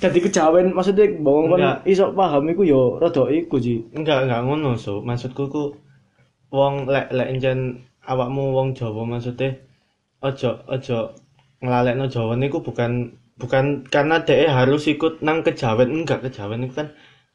dadi 0.00 0.18
kejawen 0.20 0.76
maksudnya 0.76 1.08
mbok 1.16 1.56
kon 1.56 1.64
iso 1.88 2.12
paham 2.12 2.44
iku 2.52 2.62
yo 2.68 3.00
rada 3.00 3.24
iku 3.32 3.56
sih. 3.56 3.80
enggak 3.96 4.28
enggak 4.28 4.44
ngono 4.44 4.76
so 4.76 5.00
maksudku 5.00 5.48
ku 5.48 5.72
wong 6.52 6.84
lek 6.84 7.08
lek 7.12 7.32
encen 7.32 7.80
awakmu 8.04 8.52
wong 8.52 8.76
Jawa 8.76 9.08
maksudnya 9.08 9.56
ojo 10.20 10.52
ojo 10.68 10.98
ngelalekno 11.64 12.04
Jawa 12.12 12.36
niku 12.36 12.60
bukan 12.60 13.16
bukan 13.42 13.64
karena 13.84 14.22
dhek 14.22 14.46
harus 14.48 14.86
ikut 14.86 15.18
nang 15.20 15.42
kejawen 15.42 15.90
enggak 15.92 16.22
kejawen 16.22 16.62
itu 16.62 16.72
kan 16.72 16.88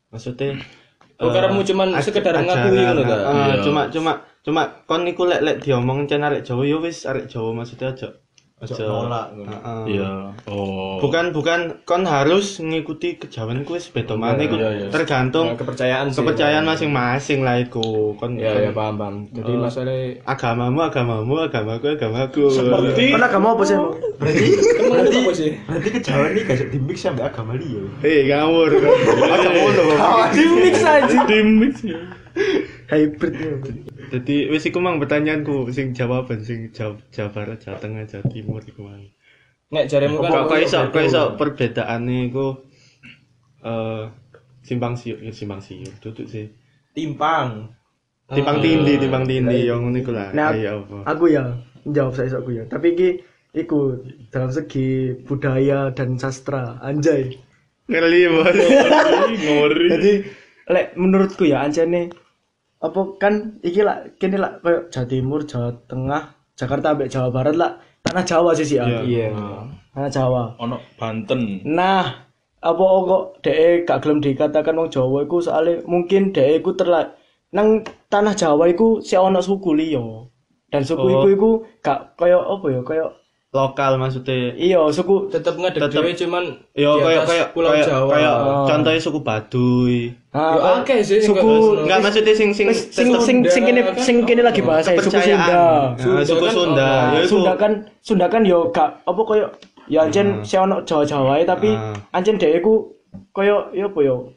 maksudnya 0.07 0.55
Oh, 1.17 1.27
eh, 1.27 1.33
karena 1.33 1.49
cuman 1.51 1.87
aj- 1.91 2.05
sekedar 2.05 2.29
ngakui 2.37 2.77
ngono 2.77 3.01
ta? 3.03 3.17
ah, 3.25 3.33
Iya. 3.49 3.65
cuma 3.65 3.81
cuma 3.89 4.11
cuma 4.39 4.61
kon 4.85 5.01
niku 5.01 5.25
lek 5.25 5.41
lek 5.41 5.57
diomong 5.59 6.05
encen 6.05 6.21
arek 6.21 6.45
Jawa 6.45 6.61
yo 6.63 6.77
wis 6.77 7.03
arek 7.03 7.25
Jawa 7.25 7.57
maksudnya 7.57 7.89
ojo 7.89 8.07
ojo 8.61 8.85
nolak 8.85 9.33
ngono. 9.33 9.49
Iya. 9.89 10.09
Oh. 10.45 10.86
Bukan 10.99 11.25
bukan 11.29 11.59
kon 11.81 12.03
harus 12.03 12.57
ngikuti 12.57 13.17
kejawen 13.17 13.61
ku 13.61 13.73
wis 13.73 13.87
beda 13.87 14.13
maneh 14.13 14.45
iku 14.45 14.55
iya, 14.55 14.69
iya. 14.73 14.87
tergantung 14.87 15.47
Nah, 15.47 15.55
kepercayaan 15.55 16.07
sih. 16.07 16.17
kepercayaan 16.17 16.63
masing-masing 16.63 17.39
lah 17.41 17.57
iku 17.57 18.13
kon 18.13 18.35
Ya 18.35 18.53
ya 18.53 18.69
paham 18.69 18.95
paham. 18.95 19.15
Jadi 19.29 19.51
masalah 19.53 19.95
agamamu 20.25 20.79
agamamu 20.81 21.35
agamaku 21.39 21.85
agamaku 21.93 22.43
Seperti 22.47 23.03
Kan 23.09 23.21
agama 23.21 23.47
apa 23.53 23.63
sih? 23.63 23.77
Berarti 24.17 24.45
berarti 24.83 25.17
apa 25.17 25.31
sih? 25.33 25.51
berarti 25.63 25.89
kejawen 25.93 26.31
iki 26.33 26.43
gak 26.45 26.69
di 26.69 26.79
mix 26.79 26.97
sampe 26.99 27.21
agama 27.21 27.53
liya. 27.53 27.81
eh 28.01 28.25
ngawur 28.25 28.69
aja 28.71 29.49
ngono 29.49 29.83
Di 30.31 30.43
mix 30.57 30.75
aja. 30.79 31.19
tim 31.25 31.47
mix 31.57 31.73
ya. 31.81 31.99
Hybrid 32.87 33.33
ya. 33.33 33.51
jadi 34.09 34.47
wis 34.47 34.63
iku 34.63 34.77
mang 34.77 34.95
pertanyaanku 34.95 35.67
sing 35.69 35.91
jawaban 35.91 36.39
sing 36.39 36.71
Jawa, 36.71 36.95
Jawa 37.09 37.29
Barat 37.29 37.59
Jawa 37.59 37.75
Tengah 37.77 38.05
Jawa 38.05 38.23
Timur 38.25 38.61
iku 38.61 38.85
mang 38.85 39.03
Nek 39.67 39.85
jaremu 39.91 40.23
kan 40.23 40.31
kok 40.31 40.43
kok 40.47 40.59
iso 40.63 40.79
kok 40.93 41.03
iso 41.03 41.23
perbedaane 41.35 42.31
iku 42.31 42.55
eh 43.67 44.03
simpang 44.63 44.95
siur 44.95 45.19
ya 45.19 45.31
simpang 45.35 45.59
siur 45.59 45.91
duduk 45.99 46.27
sih 46.27 46.47
Timpang. 46.95 47.71
timbang 48.27 48.59
tindi 48.59 48.99
timbang 48.99 49.23
tindi 49.23 49.67
yang 49.67 49.79
ngono 49.83 49.97
iku 50.03 50.11
lah 50.11 50.35
Nah, 50.35 50.51
aku 51.07 51.31
ya 51.31 51.47
jawab 51.87 52.11
saya 52.11 52.35
aku 52.35 52.59
ya. 52.59 52.67
Tapi 52.67 52.91
iki 52.91 53.09
iku 53.55 54.03
dalam 54.27 54.51
segi 54.51 55.15
budaya 55.23 55.95
dan 55.95 56.19
sastra 56.19 56.75
anjay. 56.83 57.31
ngeli 57.87 58.27
bos 58.27 58.51
Ngori. 59.47 59.87
Jadi 59.95 60.11
lek 60.67 60.87
menurutku 60.99 61.47
ya 61.47 61.63
ancene 61.63 62.11
apa 62.83 62.99
kan 63.15 63.63
iki 63.63 63.79
lah 63.79 64.11
kene 64.19 64.35
lah 64.35 64.59
kayak 64.59 64.91
Jawa 64.91 65.07
Timur, 65.07 65.39
Jawa 65.47 65.71
Tengah, 65.87 66.23
Jakarta 66.59 66.91
sampai 66.91 67.07
Jawa 67.07 67.29
Barat 67.31 67.55
lah 67.55 67.71
tanah 68.07 68.23
Jawa 68.23 68.51
sih 68.55 68.65
sih. 68.65 68.77
ya. 68.77 68.85
Iya. 69.03 69.29
Tanah 69.93 70.11
Jawa. 70.11 70.43
Ono 70.59 70.77
Banten. 70.95 71.61
Nah, 71.63 72.25
apa 72.57 72.83
kok 72.83 73.23
dhek 73.43 73.85
gak 73.85 73.99
gelem 74.01 74.19
dikatakan 74.19 74.75
wong 74.75 74.89
Jawa 74.89 75.23
iku 75.23 75.37
soalnya 75.39 75.83
mungkin 75.85 76.31
dhek 76.31 76.63
iku 76.63 76.73
terla 76.73 77.13
nang 77.53 77.81
tanah 78.07 78.33
Jawa 78.33 78.67
iku 78.67 78.99
si 78.99 79.15
ono 79.15 79.39
suku 79.39 79.71
liya. 79.73 80.03
Dan 80.67 80.83
suku 80.83 81.05
Oh. 81.05 81.11
iku 81.23 81.27
iku 81.31 81.49
gak 81.79 82.19
kaya 82.19 82.35
apa 82.37 82.65
ya, 82.67 82.81
kaya 82.83 83.05
lokal 83.47 83.95
maksudnya 83.95 84.51
iya 84.53 84.75
suku 84.87 85.31
Tetep 85.31 85.55
ngadeg 85.55 85.79
Tetep- 85.79 86.03
dhewe 86.03 86.11
cuman 86.13 86.43
Yo 86.73 86.91
di 86.93 87.01
kayak 87.01 87.23
kayak 87.23 87.47
Pulau 87.55 87.71
kayak 87.71 87.87
Jawa. 87.87 88.09
kayak 88.11 88.35
contohnya 88.67 88.99
suku 88.99 89.19
Baduy. 89.23 89.95
ah, 90.29 90.51
Yo 90.51 90.59
kaya 90.59 90.75
akeh 90.77 90.99
sih 90.99 91.17
suku 91.17 91.39
gak- 91.39 91.79
Enggak 91.81 91.99
maksudnya 92.03 92.33
sing 92.35 92.49
sing 92.51 92.67
sing 92.67 92.91
sing 92.91 93.07
sing 93.17 93.37
sing 93.45 93.63
kene 93.63 93.81
sing 93.97 94.17
kene 94.21 94.41
lagi 94.41 94.59
bahasa 94.59 94.91
suku 94.93 95.07
kepercayaan. 95.09 95.95
Sunda. 95.95 96.11
Nah, 96.11 96.23
suku 96.23 96.43
kan, 96.43 96.53
Sunda. 96.53 96.89
oh, 96.91 97.01
Ya. 97.09 97.21
Sunda 97.25 97.51
kan 97.55 97.71
Sunda 97.99 98.25
kan 98.27 98.41
yo 98.43 98.59
gak 98.69 98.89
apa 99.01 99.21
kaya 99.23 99.45
ya 99.87 100.03
ancen 100.03 100.43
si 100.43 100.53
ono 100.53 100.83
Jawa-Jawa 100.83 101.39
tapi 101.47 101.71
Ah. 101.71 101.95
ancen 102.11 102.35
dhek 102.35 102.59
iku 102.59 102.83
kaya 103.31 103.71
ya 103.71 103.87
apa 103.87 103.99
yo 104.01 104.27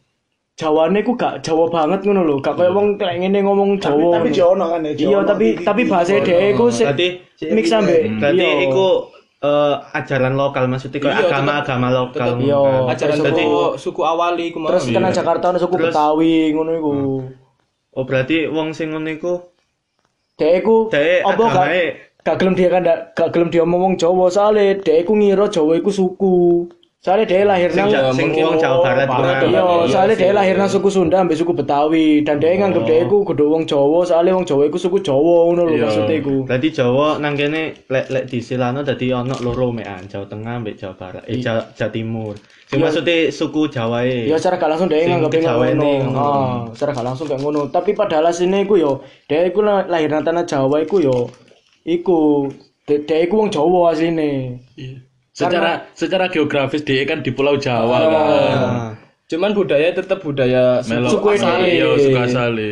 Jawane 0.61 1.01
ku 1.01 1.17
gak 1.17 1.41
Jawa 1.41 1.65
banget 1.67 2.05
ngono 2.05 2.21
lho, 2.21 2.37
gak 2.39 2.53
kaya 2.53 2.69
wong 2.69 3.01
kayak 3.01 3.17
ngene 3.17 3.41
ngomong 3.41 3.81
tapi 3.81 3.97
Jawa. 3.97 4.13
tapi. 4.13 4.29
Jawa 4.29 4.55
kan 4.69 4.81
ya. 4.85 4.93
Iya, 4.93 5.19
tapi 5.25 5.47
tapi 5.59 5.83
bahasa 5.89 6.13
iku 6.21 6.65
sik 6.69 6.85
Berarti 6.87 7.09
mix 7.49 7.67
sampe. 7.67 7.97
berarti 8.13 8.45
iya. 8.45 8.69
iku 8.69 8.87
eh, 9.41 9.75
ajaran 9.97 10.37
lokal 10.37 10.69
maksudnya 10.69 11.01
kayak 11.01 11.17
Iya, 11.17 11.25
agama-agama 11.27 11.89
lokal. 11.89 12.29
tetep- 12.37 12.45
Iya. 12.45 12.61
kan. 12.61 12.93
ajaran 12.93 13.17
suku 13.17 13.49
suku 13.81 14.01
awali 14.05 14.45
ku. 14.53 14.59
Terus 14.61 14.85
tenan 14.87 15.11
Jakarta 15.11 15.45
ono 15.49 15.59
suku 15.59 15.75
Terus- 15.75 15.89
Betawi 15.89 16.35
ngono 16.53 16.71
iku. 16.71 16.91
Oh 17.91 18.05
berarti 18.05 18.45
wong 18.47 18.71
sing 18.71 18.93
ngono 18.93 19.09
iku 19.09 19.33
Dhek 20.37 20.61
iku 20.61 20.89
dhek 20.89 21.21
apa 21.21 21.43
gak 21.47 21.67
gak 22.21 22.37
gelem 22.37 22.53
dia 22.53 22.69
kan 22.69 22.81
gak 23.13 23.29
gelem 23.29 23.49
dia 23.49 23.61
ngomong 23.61 23.97
Jawa 23.97 24.29
soalnya 24.29 24.77
dhek 24.77 25.05
iku 25.05 25.13
ngira 25.15 25.49
Jawa 25.49 25.73
iku 25.75 25.89
suku. 25.89 26.69
Soalnya 27.01 27.33
dhek 27.33 27.49
lahir 27.49 27.73
sing 27.73 27.89
wong 28.37 28.61
Jawa 28.61 28.85
Barat 28.85 29.09
iku 29.09 29.25
Barat, 29.25 29.41
kan. 29.41 29.49
Iya, 29.49 29.63
Iya 29.65 29.89
soalnya 29.89 30.13
sih. 30.13 30.21
dia 30.21 30.33
lahir 30.37 30.55
nang 30.61 30.69
suku 30.69 30.89
Sunda 30.93 31.17
ambek 31.17 31.33
suku 31.33 31.57
Betawi 31.57 32.21
dan 32.21 32.37
dia 32.37 32.53
nganggep 32.53 32.85
dia 32.85 33.09
iku 33.09 33.25
kudu 33.25 33.49
wong 33.49 33.65
Jawa, 33.65 34.05
soalnya 34.05 34.37
wong 34.37 34.45
Jawa 34.45 34.69
iku 34.69 34.77
suku 34.77 35.01
Jawa 35.01 35.49
ngono 35.49 35.65
lho 35.65 35.81
Iya. 35.81 35.89
maksudnya 35.89 36.17
iku. 36.21 36.45
Berarti 36.45 36.69
Jawa 36.69 37.17
nang 37.17 37.41
kene 37.41 37.73
lek 37.89 38.05
lek 38.07 38.25
disilano 38.29 38.85
dadi 38.85 39.17
ono 39.17 39.33
loro 39.41 39.73
mekan, 39.73 40.05
Jawa 40.05 40.29
Tengah 40.29 40.53
ambek 40.61 40.77
Jawa 40.77 40.93
Barat, 40.93 41.25
eh 41.25 41.41
Jawa, 41.41 41.73
Jawa 41.73 41.89
Timur. 41.89 42.35
Sing 42.69 42.77
Iya. 42.77 42.85
maksudnya 42.85 43.17
suku 43.33 43.63
Jawae. 43.67 44.29
Ya 44.29 44.37
secara 44.37 44.61
gak 44.61 44.69
langsung 44.69 44.89
dia 44.93 45.01
nganggep 45.01 45.33
ngono. 45.41 45.73
ngono. 46.05 46.21
Ah, 46.21 46.61
secara 46.77 46.91
gak 46.93 47.07
langsung 47.09 47.25
kayak 47.25 47.41
ngono. 47.41 47.61
Tapi 47.73 47.97
padahal 47.97 48.29
asline 48.29 48.61
iku 48.61 48.77
yo 48.77 49.01
dia 49.25 49.49
iku 49.49 49.65
la- 49.65 49.89
lahir 49.89 50.13
nang 50.13 50.21
tanah 50.21 50.45
Jawa 50.45 50.85
iku 50.85 51.01
yo 51.01 51.33
iku 51.81 52.45
dia 52.85 53.01
dia 53.01 53.25
iku 53.25 53.41
wong 53.41 53.49
Jawa 53.49 53.97
asline. 53.97 54.61
Secara 55.31 55.87
secara 55.95 56.27
geografis 56.27 56.83
dia 56.83 57.07
kan 57.07 57.23
di 57.23 57.31
Pulau 57.31 57.55
Jawa 57.55 57.97
Ah. 57.97 58.07
kan. 58.07 58.59
Cuman 59.31 59.55
budaya 59.55 59.95
tetep 59.95 60.19
budaya 60.19 60.83
Melo 60.91 61.07
Suku 61.07 61.39
asale 61.39 61.71
ini. 61.71 61.79
yo 61.79 61.91
suku 61.95 62.19
asale. 62.19 62.71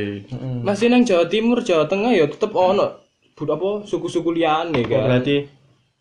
Masih 0.66 0.90
nang 0.90 1.06
Jawa 1.06 1.30
Timur, 1.30 1.62
Jawa 1.62 1.86
Tengah 1.86 2.10
ya 2.10 2.26
tetep 2.26 2.50
ono 2.50 2.98
bud 3.38 3.46
apa 3.46 3.86
suku-suku 3.86 4.34
liyane 4.34 4.82
oh, 4.82 4.84
kan. 4.84 5.06
berarti 5.06 5.46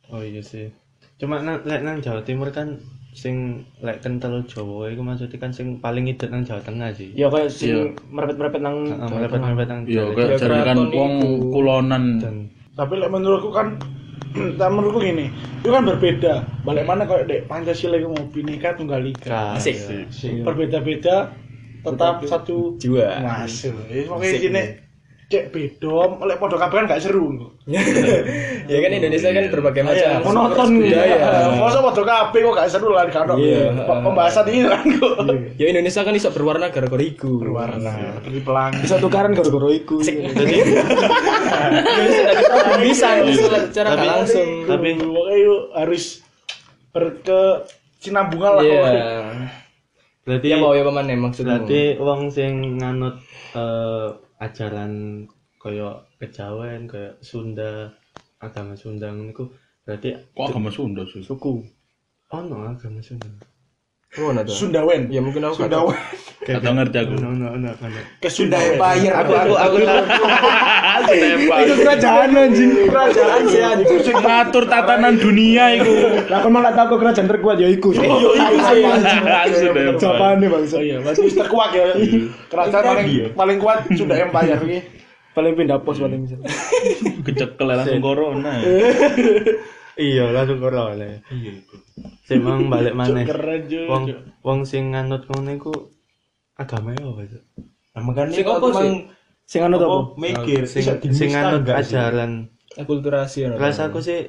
Oh 0.09 0.25
iya 0.25 0.41
sih. 0.41 0.73
Cuma 1.17 1.45
nang 1.45 1.61
lek 1.61 1.85
nang 1.85 2.01
Jawa 2.01 2.25
Timur 2.25 2.49
kan 2.49 2.81
sing 3.13 3.61
lek 3.77 4.01
kental 4.01 4.41
Jawa 4.49 4.89
iku 4.89 5.05
maksudnya 5.05 5.37
kan 5.37 5.53
sing 5.53 5.77
paling 5.77 6.09
idet 6.09 6.33
nang 6.33 6.41
Jawa 6.41 6.65
Tengah 6.65 6.89
sih. 6.89 7.13
Ya 7.13 7.29
kayak 7.29 7.53
sing 7.53 7.93
merepet-merepet 8.09 8.57
nang 8.57 8.81
Heeh, 8.81 9.09
melepet-melepet 9.13 9.67
nang 9.69 9.81
Jawa. 9.85 10.09
kayak 10.11 10.29
Ya, 10.33 10.37
jadi 10.41 10.59
kan 10.65 10.77
wong 10.89 11.13
kulonan. 11.53 12.03
Tapi 12.73 12.93
lek 12.97 13.09
menurutku 13.13 13.53
kan 13.53 13.77
tak 14.57 14.69
menurutku 14.73 14.99
gini, 15.03 15.29
itu 15.61 15.69
kan 15.69 15.83
berbeda. 15.83 16.33
Balik 16.63 16.83
mana 16.87 17.03
kalau 17.05 17.23
dek 17.27 17.45
Pancasila 17.45 17.99
itu 17.99 18.07
mau 18.09 18.23
bineka 18.31 18.77
tunggal 18.77 19.03
ika. 19.03 19.59
Asik. 19.59 19.75
Berbeda-beda 20.45 21.35
tetap 21.83 22.23
satu 22.25 22.75
Jiwa. 22.79 23.21
masuk. 23.23 23.75
Ya 23.91 24.07
pokoknya 24.07 24.33
gini 24.39 24.63
cek 25.27 25.51
beda, 25.51 26.23
lek 26.23 26.39
podo 26.39 26.55
kabeh 26.55 26.75
kan 26.79 26.85
gak 26.87 27.03
seru. 27.03 27.35
Ya 28.67 28.79
kan 28.83 28.91
Indonesia 28.95 29.31
kan 29.31 29.47
berbagai 29.51 29.83
macam. 29.83 30.23
Monoton 30.23 30.79
budaya. 30.79 31.15
Masa 31.59 31.83
podo 31.83 32.03
kabeh 32.07 32.39
kok 32.47 32.55
gak 32.55 32.71
seru 32.71 32.95
lah 32.95 33.03
kan. 33.11 33.35
Iya. 33.35 33.75
Pembahasan 33.83 34.47
ini 34.47 34.71
kan 34.71 34.87
kok. 34.87 35.15
Ya 35.59 35.67
Indonesia 35.67 36.07
kan 36.07 36.15
iso 36.15 36.31
berwarna 36.31 36.71
gara-gara 36.71 37.03
iku. 37.03 37.43
Berwarna, 37.43 38.23
dari 38.23 38.39
pelangi. 38.39 38.79
bisa 38.87 38.95
tukaran 39.03 39.35
gara-gara 39.35 39.67
iku. 39.75 39.99
bisa 42.79 43.07
secara 43.67 43.87
gak 43.99 44.07
langsung. 44.07 44.47
Tapi 44.63 44.89
harus 45.75 46.23
berkesinambungan 46.95 48.51
lah 48.55 48.63
Iya. 48.63 48.79
pokoknya. 48.79 49.03
berarti 50.27 50.47
Ya 50.51 50.57
mau 50.59 50.75
ya 50.75 50.83
paman 50.83 51.07
maksudmu. 51.07 51.47
berarti 51.47 51.81
wong 52.03 52.21
sing 52.27 52.51
nganut 52.83 53.15
eh, 53.55 54.07
ajaran 54.37 55.25
kaya 55.57 56.05
kejawen, 56.21 56.85
kaya 56.85 57.17
Sunda, 57.21 57.89
agama 58.37 58.77
Sunda 58.77 59.09
niku 59.09 59.49
berarti 59.81 60.13
Kok 60.35 60.53
agama 60.53 60.69
Sunda 60.69 61.01
sih? 61.09 61.23
Suku. 61.25 61.65
ono 62.31 62.69
agama 62.69 63.01
Sunda. 63.01 63.27
Oh, 64.15 64.31
nah 64.31 64.41
tuh. 64.41 64.55
Sundawen. 64.55 65.11
Ya 65.11 65.19
mungkin 65.19 65.43
aku. 65.43 65.67
Sundawen. 65.67 65.99
Atau 66.47 66.71
ngerti 66.79 66.97
aku. 67.03 67.13
no 67.19 67.35
no 67.35 67.59
no 67.59 67.69
no 67.75 67.99
Ke 68.23 68.31
Sunda 68.31 68.55
Sundawen. 68.55 68.79
Empire. 68.79 69.13
aku 69.19 69.31
aku 69.35 69.53
aku 69.59 69.75
tahu 69.83 70.01
Itu 71.59 71.73
kerajaan 71.83 72.29
anjing. 72.31 72.71
Kerajaan 72.87 73.41
sih 73.51 73.61
anjing. 73.61 73.99
Sing 73.99 74.15
ngatur 74.15 74.63
tatanan 74.71 75.19
dunia 75.19 75.75
iku. 75.75 75.91
Lah 76.31 76.39
kon 76.39 76.55
malah 76.55 76.71
tahu 76.71 76.97
kerajaan 76.97 77.27
terkuat 77.27 77.59
ya 77.59 77.67
iku. 77.67 77.91
Yo 77.91 78.31
iku 78.33 78.57
sih 78.71 78.81
anjing. 78.87 79.21
Sudah. 79.99 80.15
Bangsa. 80.47 80.77
Iya, 80.79 81.03
berarti 81.03 81.27
terkuat 81.35 81.69
ya. 81.75 81.85
Kerajaan 82.47 82.83
paling 82.87 83.07
paling 83.35 83.57
kuat 83.59 83.77
Sunda 83.91 84.15
Empire 84.15 84.59
iki. 84.63 84.79
Paling 85.35 85.53
pindah 85.53 85.77
pos 85.85 86.01
paling 86.01 86.25
bisa. 86.25 86.39
Kecekel 87.21 87.67
langsung 87.69 88.01
corona. 88.01 88.57
iya 89.97 90.25
langsung 90.29 90.59
ora 90.59 90.81
oleh 90.91 91.19
iya 91.29 91.53
sing 92.23 92.39
mang 92.39 92.67
balik 92.67 92.93
maneh 92.93 93.23
Keren 93.23 93.61
jo. 93.65 93.81
wong 93.87 94.03
wong 94.41 94.59
sing 94.61 94.91
nganut 94.91 95.25
ngono 95.25 95.51
iku 95.51 95.73
agama 96.53 96.89
ya 96.91 97.03
apa 97.03 97.21
Cuk? 97.23 97.43
Nah, 97.93 98.01
makanya 98.03 98.33
Sing 98.33 98.45
apa 98.45 98.67
mang 98.67 98.89
Sing 99.43 99.61
anu 99.61 99.75
apa 99.75 99.85
apa? 99.87 99.99
mikir 100.15 100.61
sing 100.63 100.83
sing 101.07 101.29
sih. 101.31 101.71
ajaran 101.71 102.51
Akulturasi 102.75 103.37
ngono. 103.45 103.57
rasa 103.57 103.87
aku 103.87 103.99
sih 103.99 104.27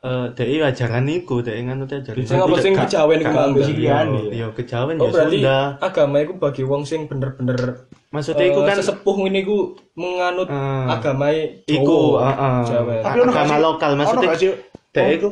eh 0.00 0.26
dek 0.32 0.48
ajaran 0.66 1.04
iku 1.06 1.38
dek 1.38 1.54
nganut 1.54 1.88
ajaran 1.88 2.18
Sing 2.20 2.36
apa 2.36 2.56
sing 2.58 2.72
kejawen 2.74 3.20
iku 3.20 3.30
mang. 3.30 3.52
Sing 3.56 3.76
iya 3.78 4.46
kejawen 4.50 4.96
Oh 4.96 5.06
ya 5.06 5.12
berarti 5.14 5.36
Sunda 5.38 5.58
agama 5.78 6.16
iku 6.18 6.32
bagi 6.34 6.62
wong 6.62 6.82
sing 6.82 7.04
bener-bener 7.04 7.84
maksudnya 8.10 8.48
iku 8.48 8.60
kan 8.64 8.74
sesepuh 8.74 9.16
ini 9.22 9.40
ku 9.40 9.58
menganut 9.94 10.48
Ah. 10.48 10.98
agama 10.98 11.30
iku 11.30 12.16
Jawa. 12.16 12.20
heeh 12.26 12.58
Jawa. 12.66 12.92
Tapi 13.00 13.16
ono 13.18 13.30
gak 13.30 13.38
agama 13.38 13.56
lokal 13.60 13.90
maksudnya 13.94 14.28
dek 14.90 15.08
iku 15.16 15.28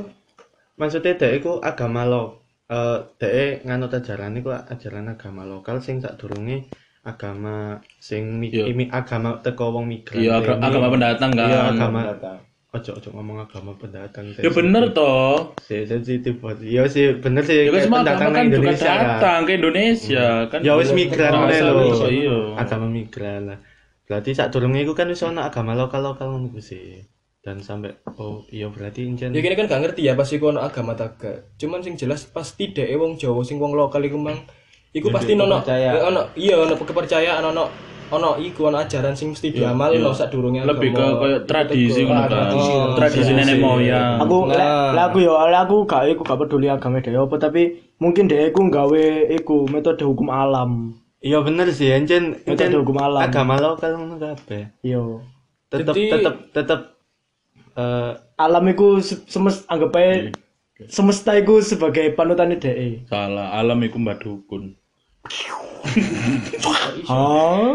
maksudnya 0.74 1.14
dek 1.14 1.32
iku 1.36 1.58
agama 1.60 2.02
lo 2.02 2.24
eh 2.66 2.98
dek 3.16 3.64
nganut 3.64 3.90
ajaran 3.90 4.34
iku 4.34 4.50
ajaran 4.52 5.08
agama 5.08 5.42
lokal 5.42 5.78
sing 5.78 5.98
sadurunge 5.98 6.68
agama 7.02 7.80
sing 7.98 8.36
mi, 8.36 8.48
Iya. 8.48 8.68
imi- 8.68 8.90
agama 8.90 9.40
teko 9.40 9.72
wong 9.72 9.88
migran 9.88 10.20
Iya 10.20 10.32
aga- 10.38 10.60
agama 10.60 10.88
pendatang 10.88 11.30
kan. 11.32 11.48
iya 11.48 11.60
agama 11.66 12.00
ojo 12.68 12.90
ojo 12.92 13.08
ngomong 13.10 13.40
agama 13.40 13.72
pendatang 13.74 14.28
Ya 14.36 14.50
bener 14.52 14.92
toh. 14.92 15.56
sih 15.58 15.88
sensitif 15.88 16.36
banget 16.36 16.68
iya 16.68 16.82
sih 16.84 17.16
bener 17.16 17.40
sih 17.40 17.64
Ya 17.64 17.64
kan 17.64 17.72
kayak 17.72 17.82
semua 17.82 17.98
pendatang 17.98 18.18
agama 18.20 18.28
nang 18.28 18.36
kan 18.36 18.44
juga 18.44 18.56
Indonesia 18.60 18.84
kan. 18.86 19.00
datang 19.00 19.40
ke 19.40 19.52
Indonesia 19.56 20.26
kan. 20.46 20.60
ya 20.60 20.72
wis 20.76 20.90
migran 20.92 21.32
Bahasa 21.32 21.64
lho 21.64 21.72
Indonesia, 21.72 22.08
Iya. 22.12 22.38
agama 22.54 22.86
migran 22.86 23.40
lah 23.46 23.58
berarti 24.04 24.30
saat 24.30 24.50
durungnya 24.50 24.80
itu 24.82 24.92
kan 24.92 25.06
wis 25.06 25.22
ono 25.22 25.40
agama 25.40 25.72
lokal 25.72 26.00
lokal 26.04 26.26
ngono 26.28 26.48
ku 26.48 26.60
sih 26.60 27.00
dan 27.48 27.58
sampai 27.58 27.96
oh 28.14 28.44
iya 28.48 28.68
berarti 28.68 29.08
incen 29.08 29.32
Ya 29.32 29.40
gini 29.40 29.56
kan 29.56 29.64
gak 29.64 29.80
ngerti 29.82 30.04
ya 30.04 30.12
pasti 30.12 30.36
kono 30.36 30.60
agama 30.60 30.92
tak 30.92 31.16
gak. 31.16 31.56
Cuman 31.56 31.80
sing 31.80 31.96
jelas 31.96 32.28
pasti 32.28 32.68
dek 32.68 32.92
wong 32.92 33.16
Jawa 33.16 33.40
sing 33.40 33.56
wong 33.56 33.72
lokal 33.72 34.04
iku 34.04 34.20
mang 34.20 34.36
iku 34.90 35.08
pasti 35.08 35.32
nono 35.32 35.58
kepercayaan. 35.58 35.94
eh, 35.94 36.02
ono 36.02 36.22
iya 36.34 36.54
ono 36.56 36.76
kepercayaan 36.76 37.40
ono 37.42 37.64
ono 38.08 38.36
iku 38.36 38.68
ono 38.68 38.76
ajaran 38.78 39.12
sing 39.12 39.32
mesti 39.32 39.48
diamal 39.50 39.88
iya. 39.90 40.00
no 40.00 40.12
sadurunge 40.12 40.60
Lebih 40.60 40.90
ke 40.90 41.04
tradisi 41.44 42.04
ngono 42.04 42.24
kan. 42.24 42.30
tradisi. 42.96 43.30
Oh, 43.30 43.36
nenek 43.36 43.56
moyang. 43.58 44.16
Aku 44.20 44.36
lek 44.44 44.64
aku 45.02 45.16
yo 45.20 45.32
aku 45.36 45.76
gak 45.84 46.08
iku 46.08 46.20
gak 46.22 46.38
peduli 46.38 46.68
agama 46.68 47.00
dhewe 47.00 47.20
apa 47.22 47.36
tapi 47.38 47.62
mungkin 47.96 48.24
dhewe 48.26 48.48
iku 48.48 48.60
gawe 48.66 49.04
iku 49.30 49.64
metode 49.66 50.04
hukum 50.04 50.28
alam. 50.28 50.92
iya 51.18 51.42
bener 51.42 51.66
sih 51.68 51.90
incen 51.90 52.38
Metode 52.44 52.76
hukum 52.76 52.96
alam. 52.96 53.20
agama 53.20 53.56
lokal 53.56 53.92
ngono 53.92 54.16
kabeh 54.16 54.70
Iya. 54.80 55.02
tetep 55.68 55.92
tetep 55.92 56.34
tetep 56.54 56.80
eh 57.78 58.10
Alam 58.38 58.70
iku 58.70 58.98
se- 59.02 59.22
semes 59.26 59.66
anggap 59.66 59.94
ae 59.98 60.30
semesta 60.86 61.34
iku 61.34 61.58
sebagai 61.58 62.14
panutan 62.14 62.54
dhewe. 62.54 63.02
Salah, 63.10 63.50
alam 63.58 63.82
iku 63.82 63.98
mbak 63.98 64.22
dukun. 64.22 64.78
Hah? 67.08 67.74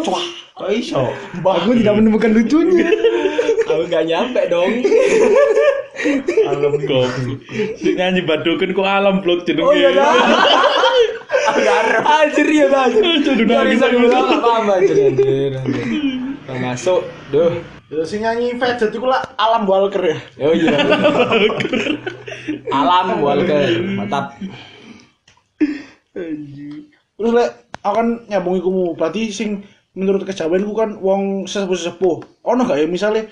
kok 0.53 0.69
iso 0.69 1.11
Aku 1.43 1.75
tidak 1.75 1.97
menemukan 1.99 2.31
lucunya. 2.31 2.87
Aku 3.67 3.83
gak 3.91 4.07
nyampe 4.07 4.47
dong. 4.47 4.71
Alam 6.47 6.79
goblok. 6.87 7.11
Sing 7.75 7.99
nyanyi 7.99 8.23
mbak 8.23 8.47
dukun 8.47 8.71
kok 8.71 8.87
alam 8.87 9.19
blok 9.19 9.43
jenenge. 9.43 9.67
Oh 9.67 9.75
iya 9.75 9.91
dah. 9.91 10.15
Anjir 12.23 12.47
ya 12.47 12.71
anjir. 12.71 13.03
Jadi 13.19 13.43
nangis 13.43 13.83
bisa 13.83 14.15
aku. 14.15 14.35
paham 14.39 14.71
anjir 14.71 14.97
anjir. 15.11 15.51
masuk. 16.47 17.03
Duh. 17.35 17.59
Ya 17.93 18.03
sing 18.09 18.25
nyanyi 18.25 18.57
Veget 18.57 18.89
iku 18.89 19.05
lah 19.05 19.21
Alam 19.37 19.69
Walker 19.69 20.01
ya. 20.01 20.17
Oh 20.41 20.53
iya. 20.53 20.73
Alam 22.73 23.21
Walker. 23.21 23.69
Mantap. 23.93 24.33
Terus 27.13 27.31
lek 27.37 27.49
aku 27.85 27.93
kan 27.93 28.07
nyambung 28.25 28.57
iku. 28.57 28.69
Berarti 28.97 29.29
sing 29.29 29.61
menurut 29.93 30.25
kejawen 30.25 30.65
ku 30.65 30.73
kan 30.73 30.97
wong 30.97 31.45
sesepuh-sesepuh. 31.45 32.45
Ono 32.49 32.65
gak 32.65 32.81
ya 32.81 32.89
misalnya 32.89 33.29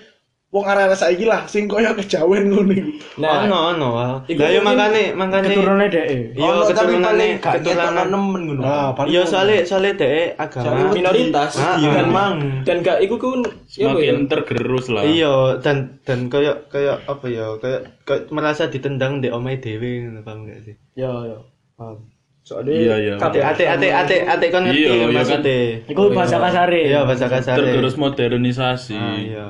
wong 0.51 0.67
arek-arek 0.67 0.93
saiki 0.93 1.23
lah 1.23 1.47
sing 1.47 1.63
koyo 1.63 1.95
kejawen 1.95 2.51
ngono 2.51 2.75
iku. 2.75 2.91
Nah, 3.17 3.47
ono 3.47 3.57
ono 3.71 3.87
lah 3.95 4.11
yo 4.27 4.59
mungkin 4.59 4.67
makane 4.67 5.03
makane 5.15 5.47
Keturunannya 5.47 5.87
dhewe. 5.87 6.17
iya 6.33 6.51
Ono, 6.51 6.67
tapi 6.67 6.93
paling 6.93 6.99
keturunane 6.99 7.27
keturunan 7.39 8.07
nemen 8.11 8.41
ngono 8.45 8.61
Nah, 8.61 8.91
iya 9.05 9.21
soalnya 9.23 9.63
soalnya 9.63 9.93
dek 9.95 10.35
agama 10.35 10.91
minoritas 10.91 11.51
Ah, 11.55 11.75
iya 11.77 11.89
dan 11.93 12.07
mang 12.09 12.35
dan 12.61 12.75
gak 12.79 12.99
iku 12.99 13.15
ya 13.15 13.31
ya? 13.39 13.87
Semakin 13.87 14.17
tergerus 14.27 14.85
lah. 14.87 15.03
iya 15.03 15.33
dan 15.57 15.77
dan 16.03 16.19
kayak 16.27 16.67
kayak 16.67 16.99
apa 17.01 17.25
ya 17.25 17.47
kayak 17.57 17.81
kayak 18.03 18.21
merasa 18.27 18.67
ditendang 18.67 19.17
di 19.17 19.31
omai 19.31 19.55
dewi 19.55 20.03
ngono 20.03 20.19
paham 20.19 20.43
gak 20.45 20.59
sih 20.61 20.75
Ya 20.93 21.15
ya. 21.25 21.39
Paham. 21.73 21.95
Soalnya 22.41 22.75
Iya 22.75 22.95
iya. 22.99 23.13
ate 23.15 23.39
ate 23.39 23.63
ate 23.65 23.87
ate 23.87 24.15
ate 24.27 24.45
kan 24.49 24.67
ngerti 24.67 24.83
Iya, 24.83 24.91
iya 24.91 25.05
kan. 25.05 25.15
maksudnya 25.15 25.57
Iku 25.87 26.01
bahasa 26.11 26.37
kasare. 26.37 26.81
iya 26.83 27.01
bahasa 27.01 27.25
kasar 27.25 27.55
Tergerus 27.55 27.95
modernisasi. 27.95 28.99
ah 28.99 29.15
iya 29.15 29.47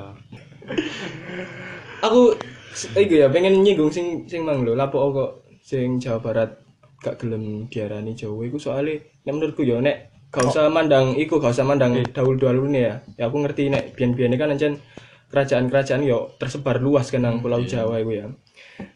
aku 2.02 2.36
iku 2.96 3.14
ya 3.20 3.28
pengen 3.28 3.62
nyinggung 3.62 3.92
sing 3.92 4.26
sing 4.26 4.48
mang 4.48 4.64
lho 4.64 4.74
lapo 4.74 5.12
kok 5.12 5.32
sing 5.62 6.02
Jawa 6.02 6.20
Barat 6.24 6.52
gak 7.02 7.18
gelem 7.22 7.68
diarani 7.68 8.14
Jawa. 8.14 8.46
Iku 8.46 8.58
soalnya 8.62 9.02
nek 9.26 9.34
menurutku 9.34 9.66
ya 9.66 9.82
nek 9.82 10.30
gak 10.32 10.48
usah 10.48 10.70
mandang 10.70 11.18
iku 11.18 11.42
gak 11.42 11.54
usah 11.58 11.66
mandang 11.66 11.98
dahulu-dahulu 12.14 12.70
nih 12.72 12.82
ya. 12.86 12.94
Ya 13.18 13.24
aku 13.28 13.42
ngerti 13.42 13.74
nek 13.74 13.98
biyen-biyen 13.98 14.38
kan 14.38 14.54
ancen 14.54 14.80
kerajaan-kerajaan 15.32 16.04
yo 16.04 16.36
tersebar 16.36 16.84
luas 16.84 17.10
kan 17.10 17.26
nang 17.26 17.42
pulau 17.42 17.62
Jawa 17.66 18.00
iku 18.00 18.12
ya. 18.14 18.26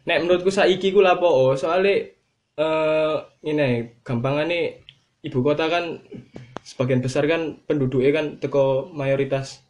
Nek 0.06 0.18
menurutku 0.24 0.50
saiki 0.54 0.94
ku 0.94 1.02
lapo 1.02 1.26
oh, 1.26 1.52
soalnya 1.58 2.14
eh 2.56 3.16
ini 3.44 4.00
gampangane 4.00 4.80
ibu 5.20 5.44
kota 5.44 5.68
kan 5.68 6.00
sebagian 6.64 7.04
besar 7.04 7.28
kan 7.28 7.60
penduduknya 7.68 8.10
kan 8.16 8.26
teko 8.40 8.88
mayoritas 8.96 9.65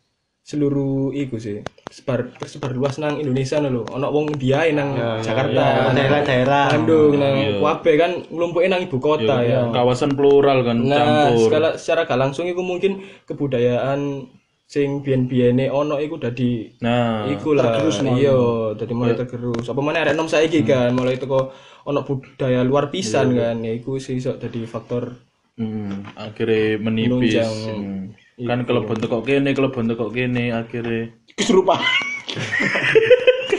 seluruh 0.47 1.11
iku 1.11 1.43
sih. 1.43 1.67
Sebar 1.91 2.31
tersebar 2.39 2.71
luas 2.71 3.03
nang 3.03 3.19
Indonesia 3.19 3.59
lho. 3.59 3.83
Ono 3.91 4.07
wong 4.15 4.39
diae 4.39 4.71
nang 4.71 4.95
Jakarta 5.19 5.91
nang 5.91 5.99
daerah-daerah. 5.99 6.71
Bandung 6.71 7.19
nang 7.19 7.35
Wabe 7.59 7.93
kan 7.99 8.23
nglumpuke 8.31 8.71
nang 8.71 8.87
ibu 8.87 9.03
kota 9.03 9.43
ya 9.43 9.67
Kawasan 9.75 10.15
plural 10.15 10.63
kan 10.63 10.87
nah 10.87 11.35
campur. 11.35 11.51
skala 11.51 11.71
secara 11.75 12.07
gak 12.07 12.21
langsung 12.23 12.47
iku 12.47 12.63
mungkin 12.63 13.03
kebudayaan 13.27 14.31
sing 14.67 15.03
biyen-biyene 15.03 15.71
ono 15.71 15.99
iku 16.03 16.19
dadi 16.19 16.75
Nah, 16.83 17.27
iku 17.31 17.55
lah 17.55 17.83
iya 18.19 18.35
dadi 18.79 18.93
mulai 18.95 19.19
tergerus. 19.19 19.67
Apa 19.67 19.83
mana 19.83 20.07
arek 20.07 20.15
nom 20.15 20.31
saiki 20.31 20.63
kan 20.63 20.95
mulai 20.95 21.19
teko 21.19 21.51
ono 21.87 22.07
budaya 22.07 22.63
luar 22.63 22.91
pisan 22.95 23.35
kan 23.35 23.63
ya 23.67 23.75
iku 23.75 23.99
sih 23.99 24.19
iso 24.19 24.39
dadi 24.39 24.63
faktor 24.67 25.11
hmm, 25.59 26.19
akhirnya 26.19 26.79
menipis. 26.83 27.47
Hmm. 27.47 28.15
Kan 28.37 28.63
kelebon 28.63 28.97
tekok 28.97 29.23
kene, 29.25 29.51
kelebon 29.51 29.85
tekok 29.87 30.11
kene 30.13 30.53
akhirnya 30.53 31.09
Kesurupan. 31.33 31.81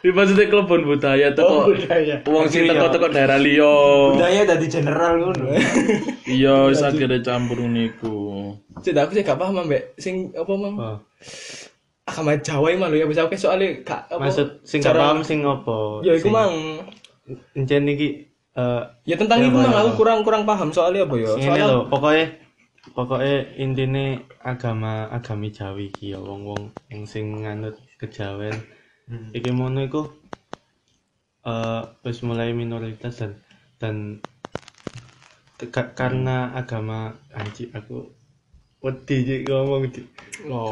Di 0.00 0.08
maksudnya 0.08 0.46
kelebon 0.46 0.80
budaya 0.86 1.26
teko 1.34 1.66
budaya. 1.66 2.22
wong 2.24 2.46
sing 2.46 2.64
teko 2.64 2.86
teko 2.88 3.06
daerah 3.10 3.36
liya. 3.36 3.74
budaya 4.14 4.40
tadi 4.46 4.64
general 4.64 5.12
ngono 5.18 5.44
Iya, 6.24 6.70
wis 6.70 6.80
akhirnya 6.80 7.18
campur 7.18 7.58
niku. 7.60 8.54
Cek 8.78 8.94
aku 8.94 9.12
sih 9.12 9.20
gak 9.20 9.36
paham 9.36 9.60
mbak 9.60 9.92
sing 9.98 10.30
apa 10.32 10.48
Oh. 10.54 10.96
agama 12.06 12.32
Jawa 12.38 12.74
malu 12.76 12.94
ya 12.94 13.04
bisa 13.04 13.22
oke 13.22 13.34
soalnya 13.34 13.82
gak 13.82 14.06
apa 14.08 14.22
maksud 14.22 14.62
sing 14.62 14.78
gak 14.80 14.94
paham 14.94 15.20
sing 15.20 15.42
apa 15.42 16.00
ya 16.00 16.14
iku 16.14 16.26
mang 16.26 16.80
encen 17.54 17.86
iki 17.86 18.29
eh 18.50 18.82
ya 19.06 19.14
tentang 19.14 19.46
itu 19.46 19.54
mang 19.54 19.70
aku 19.70 19.90
kurang 20.00 20.26
kurang 20.26 20.42
paham 20.42 20.74
soalnya 20.74 21.06
apa 21.06 21.14
ya. 21.18 21.30
Ini 21.38 21.44
soalnya 21.46 21.66
lho 21.70 21.80
pokoknya 21.86 22.26
pokoknya 22.96 23.36
intine 23.60 24.26
agama 24.42 25.06
agami 25.12 25.54
Jawi 25.54 25.92
iki 25.92 26.16
ya 26.16 26.18
wong-wong 26.18 26.74
yang 26.90 27.06
sing 27.06 27.46
nganut 27.46 27.78
kejawen. 28.00 28.54
Iki 29.34 29.50
mono 29.54 29.82
iku 29.82 30.02
eh 31.46 31.82
wis 32.02 32.20
mulai 32.26 32.50
minoritas 32.52 33.22
dan 33.22 33.38
dan 33.78 34.20
karena 35.70 36.56
agama 36.56 37.14
anji 37.36 37.68
aku 37.70 38.08
wedi 38.80 39.28
Cik, 39.28 39.40
ngomong 39.44 39.92
Cik. 39.92 40.06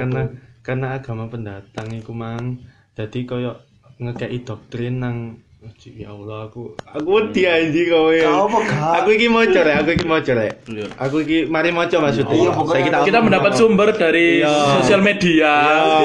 karena 0.00 0.20
karena 0.64 0.86
agama 0.96 1.28
pendatang 1.28 1.92
iku 1.92 2.12
mang. 2.16 2.64
Jadi 2.96 3.28
koyo 3.28 3.54
ngekei 4.00 4.42
doktrin 4.42 4.98
nang 4.98 5.16
Ya 5.58 6.14
Allah 6.14 6.46
aku 6.46 6.78
aku 6.86 7.08
wedi 7.18 7.42
anjing 7.42 7.90
kowe. 7.90 8.14
Kau 8.14 8.46
apa 8.46 8.58
gak? 8.62 8.90
Aku 9.02 9.08
iki 9.10 9.26
maca 9.26 9.60
rek, 9.66 9.74
aku 9.82 9.90
iki 9.98 10.06
rek. 10.30 10.52
Iya. 10.70 10.86
Aku 10.94 11.16
iki 11.26 11.50
mari 11.50 11.74
maca 11.74 11.98
maksudnya. 11.98 12.30
Iya, 12.30 12.50
Saya 12.62 12.82
kita 12.86 12.98
Kita 13.02 13.18
mendapat 13.18 13.58
sumber 13.58 13.90
dari 13.90 14.38
Iya. 14.38 14.54
sosial 14.78 15.02
media. 15.02 15.50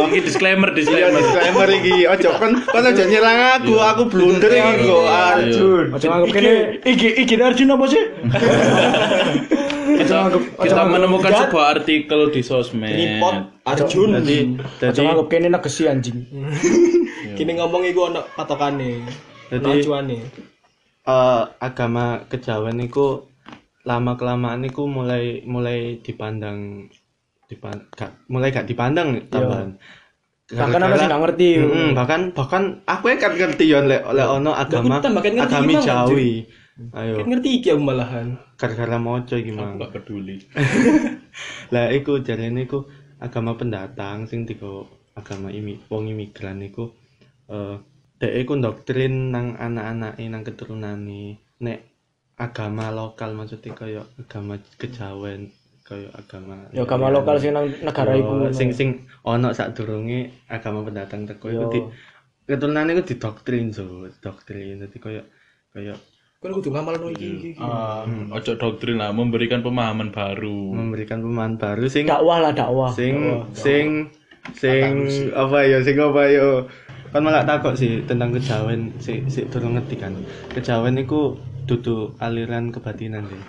Ini 0.10 0.18
disclaimer, 0.26 0.74
Iya, 0.74 0.78
disclaimer. 0.82 1.22
disclaimer 1.22 1.68
iki. 1.70 1.96
Ojo 2.10 2.30
kan 2.34 2.52
kan 2.66 2.82
ojo 2.82 3.04
nyerang 3.06 3.40
aku, 3.62 3.74
aku 3.78 4.04
blunder 4.10 4.50
iki 4.50 4.90
kok. 4.90 5.04
Arjun. 5.06 5.86
Ojo 5.94 6.06
nganggep 6.10 6.30
kene 6.34 6.54
iki 6.90 7.08
iki 7.22 7.34
Arjun 7.38 7.70
apa 7.78 7.86
sih? 7.86 8.04
Kita, 9.94 10.26
kita 10.58 10.82
menemukan 10.90 11.30
sebuah 11.30 11.78
artikel 11.78 12.34
di 12.34 12.42
sosmed. 12.42 12.90
Tripod 12.90 13.36
Arjun. 13.70 14.10
Jadi 14.18 14.38
Ojo 14.58 14.90
jadi 14.90 15.02
nganggep 15.06 15.28
kene 15.30 15.48
negesi 15.54 15.86
anjing. 15.86 16.18
Kini 17.38 17.52
ngomong 17.54 17.86
iku 17.86 18.10
ono 18.10 18.26
patokane. 18.34 19.06
Jadi- 19.54 19.86
eh, 21.04 21.44
agama 21.60 22.06
kejawen 22.26 22.80
iku 22.80 23.28
lama 23.84 24.16
kelamaan 24.16 24.64
iku 24.64 24.88
mulai 24.88 25.44
mulai 25.44 26.00
dipandang 26.00 26.88
dipan, 27.46 27.76
gak, 27.92 28.12
mulai 28.26 28.50
gak 28.50 28.66
dipandang 28.66 29.28
tambahan. 29.28 29.76
Bahkan 30.50 30.80
ana 30.82 30.96
sing 30.96 31.08
gak 31.08 31.22
ngerti. 31.22 31.50
Mm, 31.60 31.90
bahkan 31.94 32.22
bahkan 32.32 32.64
aku 32.84 33.12
ya 33.12 33.18
kan 33.18 33.32
ngerti 33.32 33.66
yon 33.68 33.86
lek 33.86 34.02
lek 34.08 34.28
ono 34.28 34.52
agama 34.54 34.98
aku 34.98 35.12
agami 35.12 35.74
gimana, 35.74 35.86
Jawi. 35.86 36.32
Ayo, 36.90 37.22
Kan 37.22 37.28
ngerti 37.30 37.50
iki 37.54 37.70
aku 37.70 37.82
malahan. 37.84 38.34
gara-gara 38.58 38.98
moco 38.98 39.30
Aku 39.30 39.46
gimana? 39.46 39.78
gak 39.78 39.92
peduli. 39.94 40.42
Lah 41.74 41.92
iku 41.92 42.18
jarene 42.20 42.64
iku 42.64 42.88
agama 43.20 43.54
pendatang 43.54 44.26
sing 44.26 44.44
tiga 44.44 44.82
agama 45.14 45.50
imi 45.50 45.78
wong 45.88 46.10
imigran 46.10 46.64
iku 46.64 46.90
eh 47.46 47.76
dhek 48.24 48.34
iku 48.40 48.56
doktrin 48.56 49.30
nang 49.30 49.60
anak-anake 49.60 50.24
nang 50.26 50.42
keturunane 50.42 51.36
nek 51.60 51.80
agama 52.40 52.88
lokal 52.90 53.36
maksudnya 53.36 53.76
kaya 53.76 54.02
agama 54.16 54.56
kejawen 54.74 55.52
kaya 55.84 56.08
agama 56.14 56.72
Ya 56.72 56.88
agama 56.88 57.12
lokal 57.12 57.36
sing 57.38 57.52
nang 57.52 57.68
negara 57.84 58.16
iku. 58.16 58.32
ngono. 58.32 58.56
sing 58.56 58.72
sing 58.72 58.90
ono 59.22 59.52
sadurunge 59.52 60.48
agama 60.48 60.82
pendatang 60.82 61.28
teko 61.28 61.52
iku 61.52 61.66
di 61.68 61.80
keturunane 62.46 62.96
iku 62.96 63.04
didoktrin 63.06 63.70
so 63.70 63.84
doktrin 64.18 64.80
dadi 64.80 64.98
kaya 64.98 65.22
kaya 65.70 66.00
Kan 66.40 66.52
kudu 66.52 66.72
ngamalno 66.72 67.08
iki 67.08 67.28
iki. 67.30 67.50
iki. 67.52 67.60
Um, 67.60 68.28
ojo 68.30 68.52
doktrin 68.56 69.00
lah, 69.00 69.12
memberikan 69.12 69.60
pemahaman 69.60 70.12
baru. 70.12 70.76
memberikan 70.76 71.20
pemahaman 71.20 71.56
baru 71.56 71.88
sing 71.88 72.04
dakwah 72.04 72.40
lah 72.40 72.52
dakwah. 72.52 72.92
sing 72.92 73.16
sing 73.52 74.12
sing 74.52 74.92
apa 75.32 75.64
ya 75.64 75.80
sing 75.80 75.96
apa 75.96 76.22
ya 76.28 76.48
kan 77.14 77.22
malah 77.22 77.46
takut 77.46 77.78
sih 77.78 78.02
tentang 78.10 78.34
kejawen 78.34 78.90
si 78.98 79.22
si 79.30 79.46
durung 79.46 79.78
ngerti 79.78 79.96
kan. 80.02 80.18
Kejawen 80.50 80.98
itu 80.98 81.38
dudu 81.70 82.18
aliran 82.18 82.74
kebatinan 82.74 83.30
sih. 83.30 83.42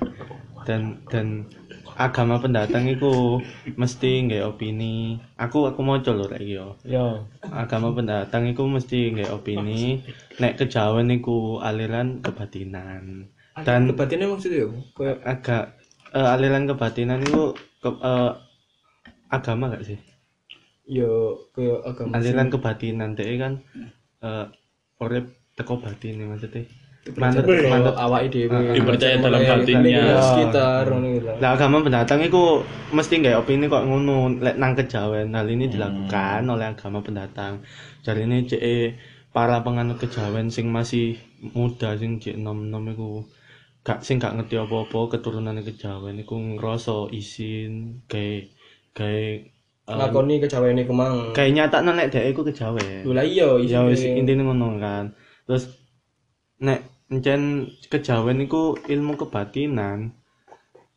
Dan 0.68 1.00
dan 1.08 1.48
agama 1.96 2.36
pendatang 2.36 2.84
itu 2.84 3.40
mesti 3.80 4.28
nggak 4.28 4.44
opini. 4.44 5.16
Aku 5.40 5.64
aku 5.64 5.80
mau 5.80 5.96
lho 5.96 6.26
rek 6.28 6.44
yo. 6.44 6.76
Ya. 6.84 7.24
agama 7.48 7.96
pendatang 7.96 8.44
itu 8.44 8.62
mesti 8.68 9.16
nggak 9.16 9.32
opini. 9.32 10.04
Nek 10.36 10.60
kejawen 10.60 11.08
itu 11.08 11.56
aliran 11.64 12.20
kebatinan. 12.20 13.32
Dan 13.64 13.88
Kebatinnya 13.88 14.28
maksudnya 14.28 14.68
yo. 14.68 14.70
Kayak 14.92 15.18
agak 15.24 15.64
eh, 16.12 16.28
aliran 16.36 16.68
kebatinan 16.68 17.24
itu 17.24 17.56
ke- 17.80 18.00
eh, 18.04 18.32
agama 19.32 19.72
gak 19.74 19.82
sih 19.82 19.98
yo 20.84 21.40
kayak 21.56 21.80
agama 21.84 22.12
aliran 22.20 22.48
kebatinan 22.52 23.16
deh 23.16 23.40
kan 23.40 23.52
eh 24.20 24.46
urip 25.00 25.26
teko 25.56 25.80
batin 25.80 26.18
nih 26.20 26.26
maksudnya. 26.28 26.64
Manut 27.20 27.44
manut 27.44 27.96
awake 28.00 28.32
dhewe. 28.32 28.72
Dipercaya 28.72 29.20
dalam 29.20 29.44
Mulai 29.44 29.52
hatinya. 29.52 29.80
lingkungan 29.84 30.24
sekitar 30.24 30.84
lah. 30.88 31.52
Agama 31.52 31.84
pendatang 31.84 32.20
itu 32.24 32.64
mesti 32.96 33.20
nggak 33.20 33.44
opini 33.44 33.68
kok 33.68 33.84
ngono 33.84 34.40
lek 34.40 34.56
nang 34.56 34.72
kejawen. 34.72 35.36
Hal 35.36 35.44
ini 35.52 35.68
dilakukan 35.68 36.48
oleh 36.48 36.72
agama 36.72 37.04
pendatang. 37.04 37.60
Jadi 38.00 38.24
ini 38.24 38.48
CE 38.48 38.96
para 39.36 39.60
penganut 39.60 40.00
kejawen 40.00 40.48
sing 40.48 40.72
masih 40.72 41.20
muda 41.52 41.92
sing 42.00 42.16
cek 42.24 42.40
nom 42.40 42.72
nom 42.72 42.88
iku 42.88 43.28
gak 43.84 44.00
sing 44.00 44.16
gak 44.16 44.32
ngerti 44.40 44.56
apa-apa 44.56 45.12
keturunan 45.12 45.60
kejawen 45.60 46.16
iku 46.24 46.40
ngerasa 46.40 47.12
isin 47.12 48.00
kayak 48.08 48.48
kayak 48.96 49.53
Lakoni 49.84 50.40
kejawen 50.40 50.80
iku 50.80 50.96
mang. 50.96 51.36
kayak 51.36 51.52
nyata 51.52 51.84
nek 51.84 52.08
dhek 52.08 52.32
iku 52.32 52.40
kejawen 52.40 53.04
Lho 53.04 53.12
lah 53.12 53.24
iya 53.24 53.60
ya 53.60 53.84
wis 53.84 54.00
intine 54.00 54.40
ngono 54.40 54.80
kan 54.80 55.12
terus 55.44 55.68
nek 56.64 56.88
encen 57.12 57.68
kejawen 57.92 58.40
iku 58.48 58.80
ilmu 58.80 59.20
kebatinan 59.20 60.16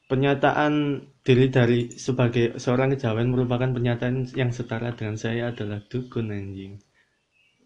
pernyataan 0.08 1.04
diri 1.20 1.52
dari 1.52 1.92
sebagai 1.92 2.56
seorang 2.56 2.96
kejawen 2.96 3.28
merupakan 3.28 3.68
pernyataan 3.76 4.32
yang 4.40 4.56
setara 4.56 4.96
dengan 4.96 5.20
saya 5.20 5.52
adalah 5.52 5.84
dukun 5.84 6.32
anjing 6.32 6.80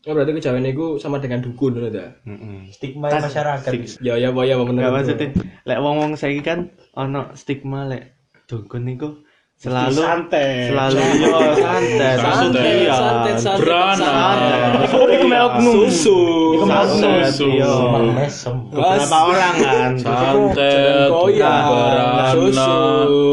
Oh, 0.01 0.17
berarti 0.17 0.33
kejawen 0.33 0.65
iku 0.65 0.97
sama 0.97 1.21
dengan 1.21 1.45
dukun 1.45 1.77
ta? 1.93 2.17
Heeh. 2.25 2.73
Stigma 2.73 3.13
masyarakat. 3.13 3.69
Ya 4.01 4.17
ya 4.17 4.33
ya 4.33 4.57
bener. 4.57 4.89
Gak 4.89 4.93
maksudnya 4.97 5.27
lek 5.61 5.77
wong-wong 5.77 6.17
saiki 6.17 6.41
kan 6.41 6.73
ono 6.97 7.37
stigma 7.37 7.85
lek 7.85 8.17
dukun 8.49 8.89
iku 8.89 9.21
selalu 9.61 9.93
santai. 9.93 10.73
selalu 10.73 10.97
yo 11.21 11.37
santet 11.53 12.17
Santet, 12.17 12.65
iya. 12.81 12.95
santet, 12.97 13.37
santet, 13.37 13.61
Berana. 13.61 13.93
santet. 14.01 14.89
Iku 14.89 15.25
mek 15.29 15.41
oknum. 15.53 15.73
Susu. 15.85 16.17
Santet, 16.17 16.40
Susu. 16.59 17.47
iya. 17.47 17.71
Mesem. 18.11 18.55
beberapa 18.69 19.17
orang 19.27 19.55
kan 19.57 19.91
Santet, 19.95 21.07
Goyang, 21.07 21.67
susu, 22.31 22.79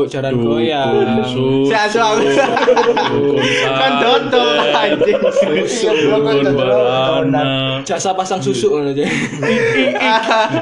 jaran 0.06 0.34
goyang. 0.38 1.24
susu, 1.26 1.66
Si 1.66 1.74
asu 1.74 1.98
aku. 1.98 2.22
dukun 2.24 3.42
kan 3.74 3.92
dodol 4.00 4.56
santet, 4.70 5.18
anjing 5.18 6.06
dukun 6.08 6.46
berana. 6.54 7.48
Jasa 7.82 8.12
pasang 8.12 8.38
susu 8.38 8.70
ngono 8.70 8.92
aja. 8.92 9.04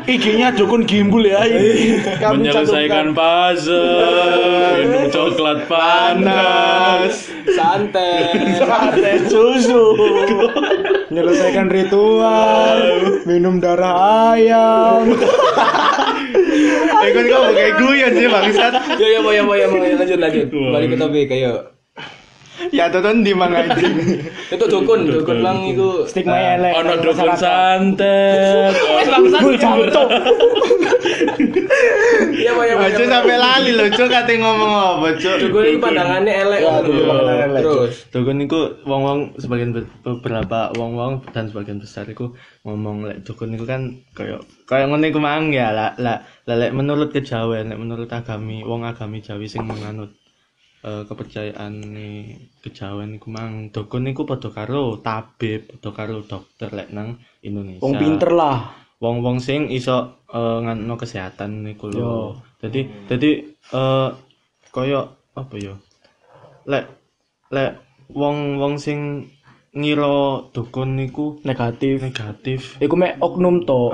IG-nya 0.07 0.53
dukun 0.53 0.85
gimbul 0.85 1.27
ya. 1.27 1.43
Kami 2.19 2.47
Menyelesaikan 2.47 3.13
puzzle, 3.13 4.01
minum 4.81 5.05
coklat 5.11 5.67
panas. 5.67 7.29
Santet. 7.47 8.61
Santet 8.61 9.21
susu. 9.29 9.83
Menyelesaikan 11.17 11.73
ritual, 11.73 12.81
minum 13.25 13.57
darah 13.57 14.37
ayam. 14.37 15.17
Eh 17.01 17.11
kan 17.17 17.25
kau 17.25 17.57
kayak 17.57 17.73
guyon 17.81 18.13
sih 18.21 18.29
bangsat. 18.29 19.01
Ya 19.01 19.17
ya 19.17 19.21
ya 19.25 19.43
ya 19.49 19.65
ya 19.65 19.97
lanjut 19.97 20.21
lanjut. 20.21 20.47
Balik 20.53 20.93
ke 20.93 20.97
topik 21.01 21.33
ayo. 21.33 21.76
Ya 22.73 22.89
tonton 22.89 23.21
di 23.21 23.37
mana 23.37 23.63
anjing. 23.63 23.95
Itu 24.55 24.65
dukun, 24.65 25.09
dukun 25.09 25.45
mang 25.45 25.65
iku 25.69 26.09
Stigma 26.09 26.37
elek. 26.37 26.73
Ono 26.73 26.93
dukun 27.01 27.33
santet. 27.37 28.73
Gue 29.45 29.57
cantuk. 29.61 30.09
Iya 32.37 32.53
ya 32.53 32.65
ya. 32.65 32.75
Ojo 32.77 33.05
sampai 33.05 33.37
lali 33.37 33.71
loh, 33.77 33.87
cok 33.93 34.09
kate 34.09 34.35
ngomong 34.41 34.73
apa, 34.73 35.09
cok. 35.21 35.37
Dukun 35.47 35.63
iki 35.69 35.79
pandangannya 35.79 36.33
elek. 36.33 36.61
Terus 37.61 37.95
Dukun 38.11 38.39
iku 38.45 38.61
wong-wong 38.89 39.37
sebagian 39.37 39.71
be- 39.77 39.91
beberapa 40.03 40.73
wong-wong 40.75 41.29
dan 41.33 41.49
sebagian 41.53 41.79
besar 41.81 42.09
iku 42.09 42.33
ngomong 42.67 43.07
lek 43.07 43.19
dukun 43.23 43.55
iku 43.55 43.65
kan 43.69 44.03
kayak 44.17 44.43
kayak 44.67 44.91
ngene 44.91 45.15
mang 45.17 45.55
ya 45.55 45.71
lah 45.71 45.95
lah 45.97 46.27
lah, 46.47 46.57
lek 46.59 46.73
menurut 46.75 47.15
kejawen 47.15 47.71
lek 47.71 47.81
menurut 47.81 48.11
agami 48.11 48.67
wong 48.67 48.83
agami 48.83 49.23
Jawi 49.23 49.47
sing 49.47 49.63
menganut 49.67 50.15
eh, 50.87 51.03
kepercayaan 51.05 51.73
nih 51.83 52.39
kejawen 52.63 53.19
iku 53.19 53.29
mang 53.29 53.75
dukun 53.75 54.07
iku 54.07 54.23
padha 54.23 54.55
karo 54.55 55.03
tabib 55.03 55.67
padha 55.67 55.91
karo 55.91 56.23
dokter 56.23 56.71
lek 56.71 56.95
nang 56.95 57.19
Indonesia 57.43 57.83
Wong 57.83 57.95
pinter 57.99 58.31
lah. 58.31 58.59
wong-wong 58.97 59.45
sing 59.45 59.69
iso 59.69 60.25
uh, 60.33 60.59
ngano 60.65 60.97
kesehatan 60.97 61.69
niku 61.69 61.93
lho. 61.93 62.41
Jadi 62.65 62.89
jadi 63.05 63.31
eh 63.77 64.09
kaya 64.73 65.05
apa 65.37 65.55
ya? 65.61 65.77
Lek 66.65 66.89
lek 67.53 67.77
wong-wong 68.09 68.81
sing 68.81 69.29
ngira 69.77 70.49
dukun 70.57 70.97
niku 70.97 71.37
Negatif. 71.45 72.01
negatif. 72.01 72.61
Iku 72.81 72.97
mek 72.97 73.21
oknum 73.21 73.69
to. 73.69 73.93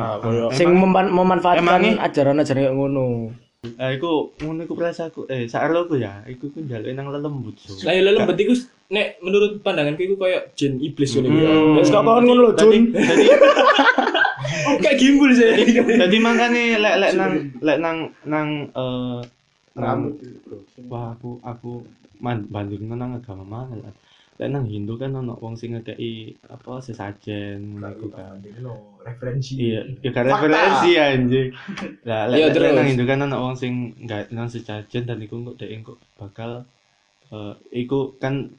Sing 0.55 0.71
meman- 0.71 1.11
memanfaatkan 1.11 1.99
ajaran-ajaran 1.99 2.71
ngono. 2.71 3.35
Eh 3.63 3.95
iku 3.95 4.35
ngono 4.43 4.67
iku 4.67 4.75
perasaanku 4.75 5.31
eh 5.31 5.47
sakroku 5.47 5.95
ya, 5.95 6.27
iku 6.27 6.51
ku 6.51 6.67
njaluke 6.67 6.99
nang 6.99 7.15
lelembut. 7.15 7.63
So. 7.63 7.79
Lah 7.87 7.95
ya 7.95 8.03
lembet 8.11 8.35
iku 8.43 8.59
nek 8.91 9.23
menurut 9.23 9.63
pandanganku 9.63 10.03
iku 10.03 10.19
kayak 10.19 10.51
jin 10.59 10.83
iblis 10.83 11.15
ngono 11.15 11.31
iku. 11.31 11.47
Hmm. 11.47 11.79
Wes 11.79 11.87
kok 11.95 12.03
kon 12.03 12.27
ngono 12.27 12.41
lho, 12.43 12.53
Jun. 12.59 12.91
Jadi 12.91 13.27
Kayak 14.83 14.99
gimbul 14.99 15.31
sih. 15.31 15.79
jadi 16.03 16.17
makane 16.19 16.75
lek 16.75 16.95
lek 17.07 17.13
nang 17.15 17.33
lek 17.63 17.79
nang 17.79 17.99
nang 18.27 18.49
eh 18.75 19.21
nang 19.79 19.99
wah 20.91 21.15
aku 21.15 21.39
aku 21.47 21.87
man 22.19 22.43
bandingno 22.51 22.99
nang 22.99 23.15
agama 23.15 23.47
mana 23.47 23.79
lah. 23.79 23.95
Lek 24.43 24.51
nang 24.51 24.67
Hindu 24.67 24.99
kan 24.99 25.15
ono 25.15 25.39
wong 25.39 25.55
sing 25.55 25.79
ngekeki 25.79 26.35
apa 26.51 26.83
sesajen 26.83 27.79
ngono 27.79 28.11
kan. 28.11 28.43
referensi 29.07 29.55
Iya, 29.55 29.87
ya 30.03 30.11
kan 30.11 30.27
referensi 30.27 30.91
anjing. 30.99 31.49
Lah 32.03 32.27
lek 32.27 32.51
Iya, 32.51 32.75
nang 32.75 32.87
Hindu 32.91 33.07
kan 33.07 33.23
ono 33.23 33.37
wong 33.39 33.55
sing 33.55 33.95
enggak 34.03 34.35
nang 34.35 34.51
sesajen 34.51 35.07
dan 35.07 35.23
iku 35.23 35.55
kok 35.55 35.63
dhek 35.63 35.71
kok 35.87 35.99
bakal 36.19 36.67
eh 37.31 37.55
iku 37.87 38.19
kan 38.19 38.51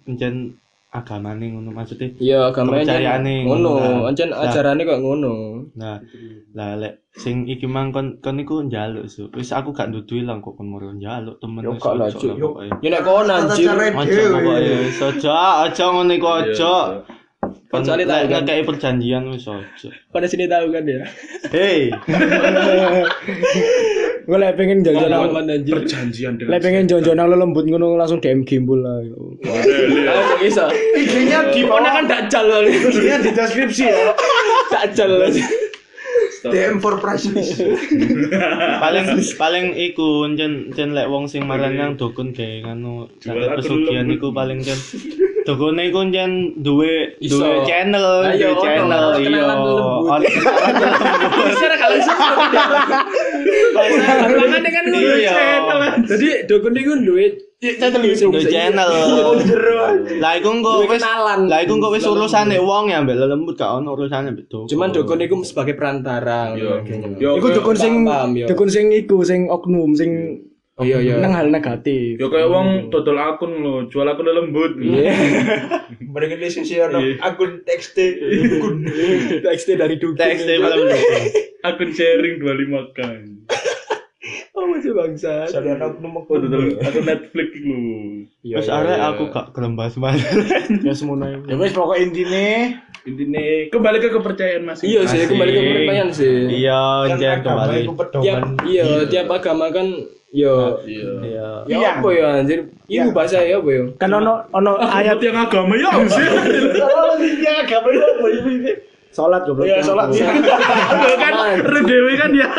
encen 0.94 1.02
agamane 1.02 1.46
ngono 1.50 1.70
maksudnya 1.74 2.08
Iya, 2.22 2.54
agamanya 2.54 2.86
Kepercayaane 2.86 3.34
ngono, 3.50 3.70
ngono. 3.74 4.06
ancen 4.06 4.30
Lah. 4.30 4.46
ajarane 4.46 4.82
kok 4.86 5.00
ngono. 5.02 5.34
Nah, 5.74 5.98
lah 6.54 6.70
lek 6.78 6.94
sing 7.18 7.50
iki 7.50 7.66
mang 7.66 7.90
kon 7.90 8.22
kon 8.22 8.38
iku 8.38 8.62
njaluk 8.62 9.10
su. 9.10 9.26
Wis 9.34 9.50
aku 9.50 9.74
gak 9.74 9.90
ndudu 9.90 10.22
ilang 10.22 10.46
kok 10.46 10.54
kon 10.54 10.70
moro 10.70 10.94
njaluk 10.94 11.42
temen 11.42 11.66
Yo 11.66 11.74
gak 11.82 11.98
lah. 11.98 12.10
Ya 12.82 12.90
nek 12.94 13.02
kon 13.02 13.26
anjir. 13.26 13.74
Wis 13.74 15.02
ojo, 15.02 15.34
ojo 15.34 15.86
ngono 15.98 16.14
iku 16.14 16.28
ojo. 16.30 16.74
Kon 17.74 17.82
Kecuali 17.82 18.06
tahu 18.06 18.22
lek 18.22 18.30
kan. 18.30 18.42
ngekeki 18.46 18.64
perjanjian 18.70 19.24
wis 19.34 19.50
ojo. 19.50 19.90
Pada 20.14 20.30
sini 20.30 20.46
tahu 20.46 20.70
kan 20.70 20.86
ya. 20.86 21.10
Hei, 21.50 21.90
Gue 24.30 24.38
lek 24.38 24.54
pengen 24.62 24.86
jajan 24.86 25.10
nang 25.10 25.34
perjanjian 25.66 26.38
dengan 26.38 26.54
lek 26.54 26.62
pengen 26.62 26.86
jajan 26.86 27.18
nang 27.18 27.34
lelembut 27.34 27.66
ngono 27.66 27.98
langsung 27.98 28.22
DM 28.22 28.46
gimbal 28.46 28.78
lah. 28.78 29.02
Langsung 29.42 30.38
bisa. 30.38 30.70
IG-nya 30.70 31.50
di 31.50 31.66
bawah 31.66 31.82
kan 31.82 32.06
dajal 32.06 32.46
kali. 32.46 32.78
IG-nya 32.78 33.18
di 33.26 33.32
deskripsi 33.34 33.90
ya. 33.90 34.14
Dajal. 34.78 35.34
DM 36.44 36.78
for 36.78 37.00
price 37.00 37.26
list 37.32 37.56
paling 38.84 39.16
paling 39.40 39.66
iku 39.80 40.28
encen 40.28 40.76
encen 40.76 40.92
lek 40.92 41.08
wong 41.08 41.32
sing 41.32 41.48
marang 41.48 41.80
nang 41.80 41.96
dukun 41.96 42.36
gawe 42.36 42.68
ngono 42.68 43.08
pesugihan 43.56 44.04
lembut. 44.04 44.20
iku 44.20 44.28
paling 44.36 44.60
encen 44.60 44.76
dukune 45.44 45.82
iku 45.92 46.00
encen 46.08 46.32
duwe 46.64 47.16
Iso. 47.20 47.40
duwe 47.44 47.68
channel, 47.68 48.08
duwe 48.36 48.56
channel 48.64 48.90
iya. 48.90 49.04
Ono 49.04 49.20
kenalan 49.20 49.58
lembut. 49.68 50.22
Secara 51.54 51.76
kalau 51.76 51.98
sebut 52.00 52.38
Tangannya 53.74 54.70
kan 54.72 54.86
Iya. 54.94 55.32
channel. 55.32 55.80
Jadi 56.08 56.28
dukun 56.48 56.74
iku 56.76 56.92
duwe 57.04 57.26
channel 57.60 58.02
Duwe 58.04 58.44
channel. 58.48 58.90
Lah 60.20 60.32
iku 60.40 60.50
engko 60.52 60.72
Duwe 60.84 60.88
wis 60.96 61.04
lah 61.04 61.60
iku 61.64 61.72
engko 61.80 61.90
wis 61.96 62.04
urusane 62.08 62.58
wong 62.60 62.92
ya 62.92 63.04
mbek 63.04 63.16
lembut 63.20 63.56
gak 63.60 63.84
ono 63.84 63.96
urusane 63.96 64.32
mbek 64.32 64.48
dukun. 64.48 64.68
Cuman 64.72 64.90
dukun 64.96 65.20
iku 65.24 65.36
sebagai 65.44 65.76
perantara 65.76 66.56
Iku 67.20 67.48
dukun 67.52 67.76
sing 67.76 67.94
dukun 68.48 68.70
sing 68.72 68.86
iku 68.96 69.24
sing 69.24 69.52
oknum 69.52 69.96
sing 69.96 70.12
Oh 70.74 70.82
iya 70.82 70.98
iya. 70.98 71.22
nang 71.22 71.38
hal 71.38 71.54
negatif. 71.54 72.18
Yo 72.18 72.34
kayak 72.34 72.50
wong 72.50 72.90
dodol 72.90 73.14
akun 73.22 73.62
lo, 73.62 73.86
jual 73.94 74.10
akun 74.10 74.26
lembut. 74.26 74.74
mereka 76.14 76.34
lisensi 76.42 76.82
ono 76.82 76.98
akun 77.22 77.62
TXT 77.62 77.98
dukun 78.50 78.76
TXT 79.46 79.70
dari 79.78 80.02
dukun. 80.02 80.18
teks 80.18 80.42
belum. 80.50 80.90
Akun 81.62 81.90
sharing 81.94 82.42
25 82.42 82.98
kan. 82.98 83.22
Oh 84.54 84.70
masih 84.70 84.96
bangsa. 84.96 85.44
saya 85.50 85.76
ono 85.76 85.94
oknum 85.94 86.14
Oh, 86.26 86.38
dodol 86.42 86.78
akun 86.82 87.06
Netflix 87.06 87.50
lo. 87.62 87.78
Wis 88.42 88.70
arek 88.70 88.98
aku 88.98 89.24
gak 89.30 89.54
gelem 89.54 89.78
bahas 89.78 89.94
mana. 90.02 90.26
Ya 90.88 90.94
semono. 90.98 91.26
Ya 91.46 91.54
wis 91.54 91.74
pokok 91.74 92.02
intine 92.02 92.82
Intinya 93.04 93.44
kembali 93.68 93.98
ke 94.00 94.10
kepercayaan 94.16 94.64
masing. 94.64 94.88
Iya 94.88 95.02
sih 95.12 95.28
kembali 95.28 95.52
ke 95.52 95.60
pertanyaan 95.60 96.10
sih. 96.16 96.34
Iya, 96.64 96.80
agama 97.12 97.68
kembali. 97.68 97.80
Tiap 98.24 98.40
iya 98.64 98.84
tiap 99.12 99.28
agama 99.28 99.68
kan 99.76 99.88
yo 100.34 100.82
Iya. 100.82 101.10
Iya. 101.22 101.48
ya 101.70 101.78
Iya. 101.78 101.90
apa 102.02 102.10
ya 102.10 102.28
anjir? 102.42 102.60
Ibu 102.90 103.14
bahasa 103.14 103.46
ya 103.46 103.62
apa 103.62 103.70
ya? 103.70 103.84
Kan 104.02 104.10
ono 104.18 104.42
ono 104.50 104.82
Ayat 104.82 105.22
yang 105.22 105.38
agama 105.38 105.78
ya 105.78 105.94
sih. 106.10 106.26
Ya 107.46 107.62
agama 107.62 107.88
itu 107.94 108.02
apa 108.02 108.28
ini? 108.34 108.74
salat 109.14 109.46
goblok. 109.46 109.70
Ya 109.70 109.78
salat. 109.78 110.10
kan 111.22 111.34
redewe 111.62 112.18
kan 112.18 112.34
ya. 112.34 112.50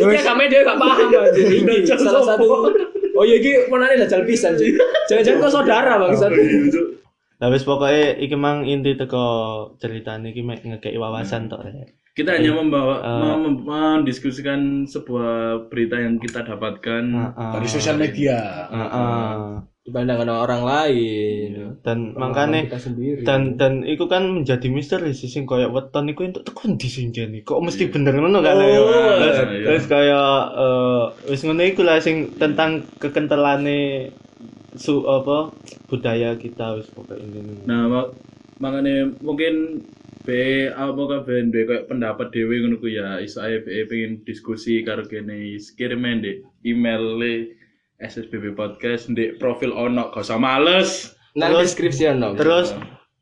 Ya 0.00 0.20
kami 0.24 0.48
dia 0.48 0.64
gak 0.64 0.80
paham 0.80 1.12
anjir. 1.12 1.44
Ini 1.60 1.84
salah 1.84 2.24
satu 2.24 2.72
Oh 3.12 3.24
iya 3.28 3.36
iki 3.36 3.68
menane 3.68 4.00
dajal 4.00 4.24
pisan 4.24 4.56
sih. 4.56 4.72
Jangan-jangan 5.12 5.44
kau 5.44 5.52
saudara 5.52 6.00
bangsat. 6.00 6.32
Lah 7.40 7.48
wis 7.52 7.68
pokoke 7.68 8.16
iki 8.16 8.32
mang 8.32 8.64
inti 8.64 8.96
teko 8.96 9.24
ceritane 9.76 10.32
iki 10.32 10.40
mek 10.40 10.64
ngekeki 10.64 10.96
wawasan 10.96 11.52
tok 11.52 11.68
rek. 11.68 11.99
Kita 12.10 12.34
hanya 12.34 12.52
membawa 12.52 12.94
Eh. 12.96 13.06
mem- 13.16 13.40
mem- 13.40 13.62
mendiskusikan 14.02 14.60
sebuah 14.84 15.32
berita 15.66 15.94
yang 15.94 16.18
kita 16.18 16.42
dapatkan. 16.42 17.02
Heeh. 17.06 17.50
Dari 17.54 17.68
sosial 17.68 17.96
media. 17.96 18.66
Heeh. 18.66 19.62
Dipandang 19.80 20.20
sama 20.20 20.44
orang 20.44 20.62
lain. 20.62 21.48
Dan 21.80 22.12
Pengalaman 22.12 22.20
makane 22.20 22.58
kita 22.66 22.78
sendiri. 22.78 23.20
dan 23.22 23.56
dan 23.56 23.80
iku 23.82 24.04
kan 24.06 24.28
menjadi 24.28 24.68
misteri 24.68 25.10
sih 25.10 25.26
sing 25.26 25.48
koyo 25.48 25.70
weton 25.70 26.04
iku 26.06 26.20
entuk 26.22 26.44
tekon 26.44 26.76
di 26.76 26.86
jene. 27.08 27.40
Kok 27.40 27.62
mesti 27.62 27.88
bener 27.88 28.12
ngono 28.12 28.38
kan 28.38 28.58
ya. 28.58 28.76
Terus, 28.76 29.38
iya. 29.48 29.64
terus 29.64 29.84
kaya 29.86 30.22
eh, 30.52 31.02
wis 31.26 31.40
ngono 31.40 31.62
iku 31.64 31.80
lah 31.80 31.96
sing 31.96 32.36
tentang 32.36 32.84
kekentelane 32.98 34.12
su 34.72 35.02
apa 35.02 35.50
budaya 35.86 36.34
kita 36.34 36.74
wis 36.74 36.86
pokoke 36.88 37.16
intine. 37.16 37.64
Nah, 37.64 37.88
mak- 37.88 38.12
makanya 38.58 39.08
mungkin 39.18 39.80
be 40.24 40.68
apa 40.68 41.00
kabeh 41.00 41.48
be 41.48 41.60
kayak 41.64 41.88
pendapat 41.88 42.28
dhewe 42.32 42.60
ngono 42.60 42.76
ku 42.76 42.88
ya 42.92 43.20
iso 43.24 43.40
ae 43.40 43.64
be 43.64 43.88
pengen 43.88 44.20
diskusi 44.28 44.84
karo 44.84 45.04
kene 45.08 45.56
kirim 45.76 46.04
ndek 46.04 46.44
email 46.64 47.16
le 47.16 47.56
SSBB 48.00 48.56
podcast 48.56 49.12
ndek 49.12 49.40
profil 49.40 49.72
ono 49.76 50.08
gak 50.08 50.24
usah 50.24 50.40
males. 50.40 51.12
Nang 51.36 51.52
deskripsi 51.56 52.08
ono. 52.10 52.32
Terus 52.36 52.72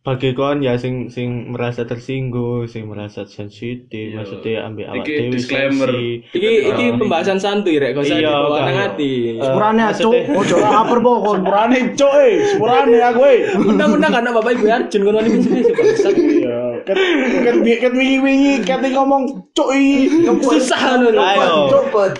bagi 0.08 0.32
kon 0.32 0.58
ya 0.58 0.74
sing 0.74 1.12
sing 1.12 1.52
merasa 1.52 1.84
tersinggung, 1.84 2.64
sing 2.64 2.88
merasa 2.88 3.28
sensitif, 3.28 3.92
Iya. 3.92 4.16
maksudnya 4.16 4.64
ambil 4.64 4.84
awak 4.88 5.04
Iki 5.04 5.12
dewe 5.12 5.28
disclaimer. 5.30 5.88
sensi. 5.92 6.08
Iki 6.32 6.50
iki 6.66 6.84
pembahasan 6.96 7.36
santuy 7.36 7.76
rek, 7.76 7.92
Iya, 7.92 8.24
dibawa 8.24 8.56
kan. 8.56 8.64
nang 8.64 8.78
ati. 8.88 9.12
Eh, 9.30 9.44
Sepurane 9.44 9.82
cuk, 9.84 9.92
maksudnya- 9.92 10.32
ojo 10.32 10.54
lapar 10.58 10.98
pokok. 10.98 11.34
Sepurane 11.36 11.78
cuk 11.92 12.12
eh, 12.16 12.32
sepurane 12.48 12.96
aku 13.04 13.20
eh. 13.22 13.38
Undang-undang 13.60 14.10
kan 14.10 14.24
Bapak 14.24 14.52
Ibu 14.56 14.64
Arjun 14.66 15.00
ngono 15.04 15.18
iki 15.20 15.38
sini 15.38 15.60
bangsat. 15.68 16.14
Ya, 16.16 16.60
ket 16.82 16.96
ket 17.44 17.56
ket 17.78 17.92
wingi-wingi 17.92 18.52
ket 18.64 18.80
ngomong 18.80 19.22
cuk 19.52 19.68
iki. 19.76 20.24
Susah 20.40 20.80
ngono. 20.96 21.20
Ayo. 21.20 21.68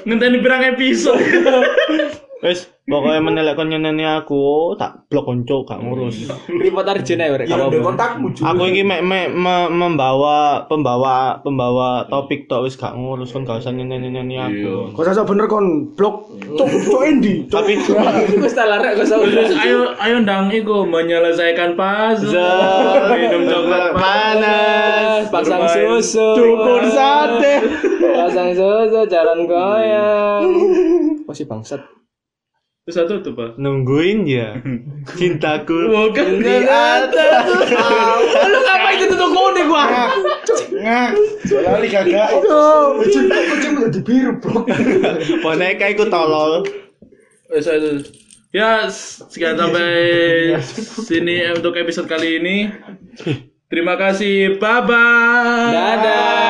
Ngenteni 0.05 0.45
pirang 0.45 0.63
episode. 0.69 1.25
Wes, 2.39 2.71
pokoknya 2.89 3.21
menelek 3.21 3.55
kon 3.55 3.69
nyeneni 3.69 4.03
aku, 4.03 4.73
tak 4.75 5.07
blok 5.07 5.25
konco 5.25 5.63
gak 5.63 5.79
ngurus. 5.79 6.25
Report 6.49 6.89
Arjun 6.89 7.21
ae 7.21 7.31
rek. 7.31 7.47
ya 7.47 7.57
kontakmu 7.61 8.33
juga 8.33 8.51
Aku 8.51 8.65
iki 8.67 8.81
mek 8.81 9.01
mek 9.01 9.29
me- 9.31 9.69
membawa 9.69 10.65
pembawa 10.65 11.39
pembawa 11.39 12.03
topik 12.07 12.49
tok 12.49 12.65
wis 12.65 12.75
gak 12.75 12.93
ngurus 12.93 13.31
kon 13.31 13.45
gak 13.45 13.61
usah 13.61 13.71
nyeneni 13.71 14.09
aku. 14.35 14.93
Kok 14.93 15.05
sasa 15.05 15.23
bener 15.23 15.45
kon 15.45 15.93
blok 15.93 16.33
cuk 16.57 16.69
cuk 16.89 17.01
endi? 17.05 17.45
Tapi 17.53 17.77
Wis 18.39 18.53
tak 18.53 18.67
larek 18.67 18.97
kau 18.97 19.05
usah 19.05 19.19
urus. 19.19 19.53
ayo 19.53 19.93
ayo 19.95 20.17
ndang 20.19 20.49
iku 20.49 20.83
menyelesaikan 20.83 21.77
puzzle. 21.77 22.41
Minum 23.11 23.43
coklat 23.45 23.93
panas. 23.93 25.23
pasang 25.29 25.63
susu. 25.67 26.29
Dukun 26.35 26.85
sate. 26.89 27.55
Pasang 28.01 28.51
susu 28.51 29.05
jalan 29.07 29.45
goyang. 29.45 30.45
Masih 31.29 31.45
bangsat. 31.45 31.85
Terus 32.89 33.05
satu 33.05 33.21
tuh, 33.21 33.37
Pak. 33.37 33.61
Nungguin 33.61 34.25
ya. 34.25 34.57
Cintaku. 35.21 35.93
Bukan 35.93 36.41
Di 36.41 36.65
atas. 36.65 37.69
Lu 38.49 38.59
ngapain 38.65 39.05
itu 39.05 39.13
tuh 39.13 39.29
kode 39.29 39.63
gua? 39.69 40.09
Ngak. 40.73 41.11
Soalnya 41.45 41.89
kagak. 41.93 42.29
kucing 42.97 43.29
kucing 43.29 43.73
menjadi 43.77 44.01
biru 44.01 44.33
bro 44.41 44.65
Boneka 45.45 45.85
iku 45.93 46.09
tolol. 46.09 46.65
Wes, 47.53 47.69
wes, 47.69 47.77
wes. 47.77 48.09
Ya, 48.57 48.89
sekian 48.89 49.61
sampai 49.61 49.93
sini 50.81 51.45
untuk 51.53 51.77
episode 51.77 52.09
kali 52.09 52.41
ini. 52.41 52.73
Terima 53.69 54.01
kasih. 54.01 54.57
Bye 54.57 54.81
bye. 54.89 55.77
Dadah. 55.77 56.48